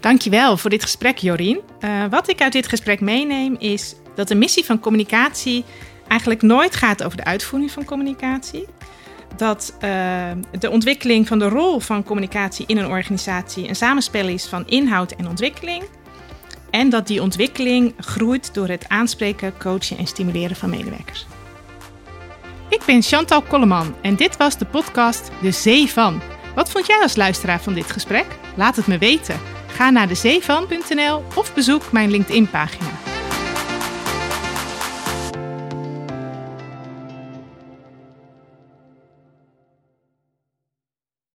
Dankjewel 0.00 0.56
voor 0.56 0.70
dit 0.70 0.82
gesprek, 0.82 1.18
Jorien. 1.18 1.60
Uh, 1.80 2.04
wat 2.10 2.28
ik 2.28 2.40
uit 2.40 2.52
dit 2.52 2.68
gesprek 2.68 3.00
meeneem 3.00 3.56
is 3.58 3.94
dat 4.14 4.28
de 4.28 4.34
missie 4.34 4.64
van 4.64 4.80
communicatie 4.80 5.64
eigenlijk 6.08 6.42
nooit 6.42 6.76
gaat 6.76 7.02
over 7.02 7.16
de 7.16 7.24
uitvoering 7.24 7.70
van 7.70 7.84
communicatie 7.84 8.66
dat 9.36 9.74
uh, 9.74 10.30
de 10.58 10.70
ontwikkeling 10.70 11.28
van 11.28 11.38
de 11.38 11.48
rol 11.48 11.80
van 11.80 12.04
communicatie 12.04 12.66
in 12.66 12.76
een 12.76 12.86
organisatie 12.86 13.68
een 13.68 13.76
samenspel 13.76 14.28
is 14.28 14.46
van 14.46 14.66
inhoud 14.66 15.12
en 15.12 15.28
ontwikkeling. 15.28 15.84
En 16.70 16.88
dat 16.88 17.06
die 17.06 17.22
ontwikkeling 17.22 17.94
groeit 17.98 18.54
door 18.54 18.68
het 18.68 18.88
aanspreken, 18.88 19.58
coachen 19.58 19.98
en 19.98 20.06
stimuleren 20.06 20.56
van 20.56 20.70
medewerkers. 20.70 21.26
Ik 22.68 22.82
ben 22.86 23.02
Chantal 23.02 23.42
Kolleman 23.42 23.94
en 24.02 24.16
dit 24.16 24.36
was 24.36 24.58
de 24.58 24.66
podcast 24.66 25.30
De 25.40 25.50
Zee 25.50 25.88
van. 25.88 26.22
Wat 26.54 26.70
vond 26.70 26.86
jij 26.86 27.00
als 27.02 27.16
luisteraar 27.16 27.60
van 27.60 27.74
dit 27.74 27.92
gesprek? 27.92 28.26
Laat 28.56 28.76
het 28.76 28.86
me 28.86 28.98
weten. 28.98 29.40
Ga 29.66 29.90
naar 29.90 30.08
dezeevan.nl 30.08 31.22
of 31.34 31.54
bezoek 31.54 31.92
mijn 31.92 32.10
LinkedIn-pagina. 32.10 33.13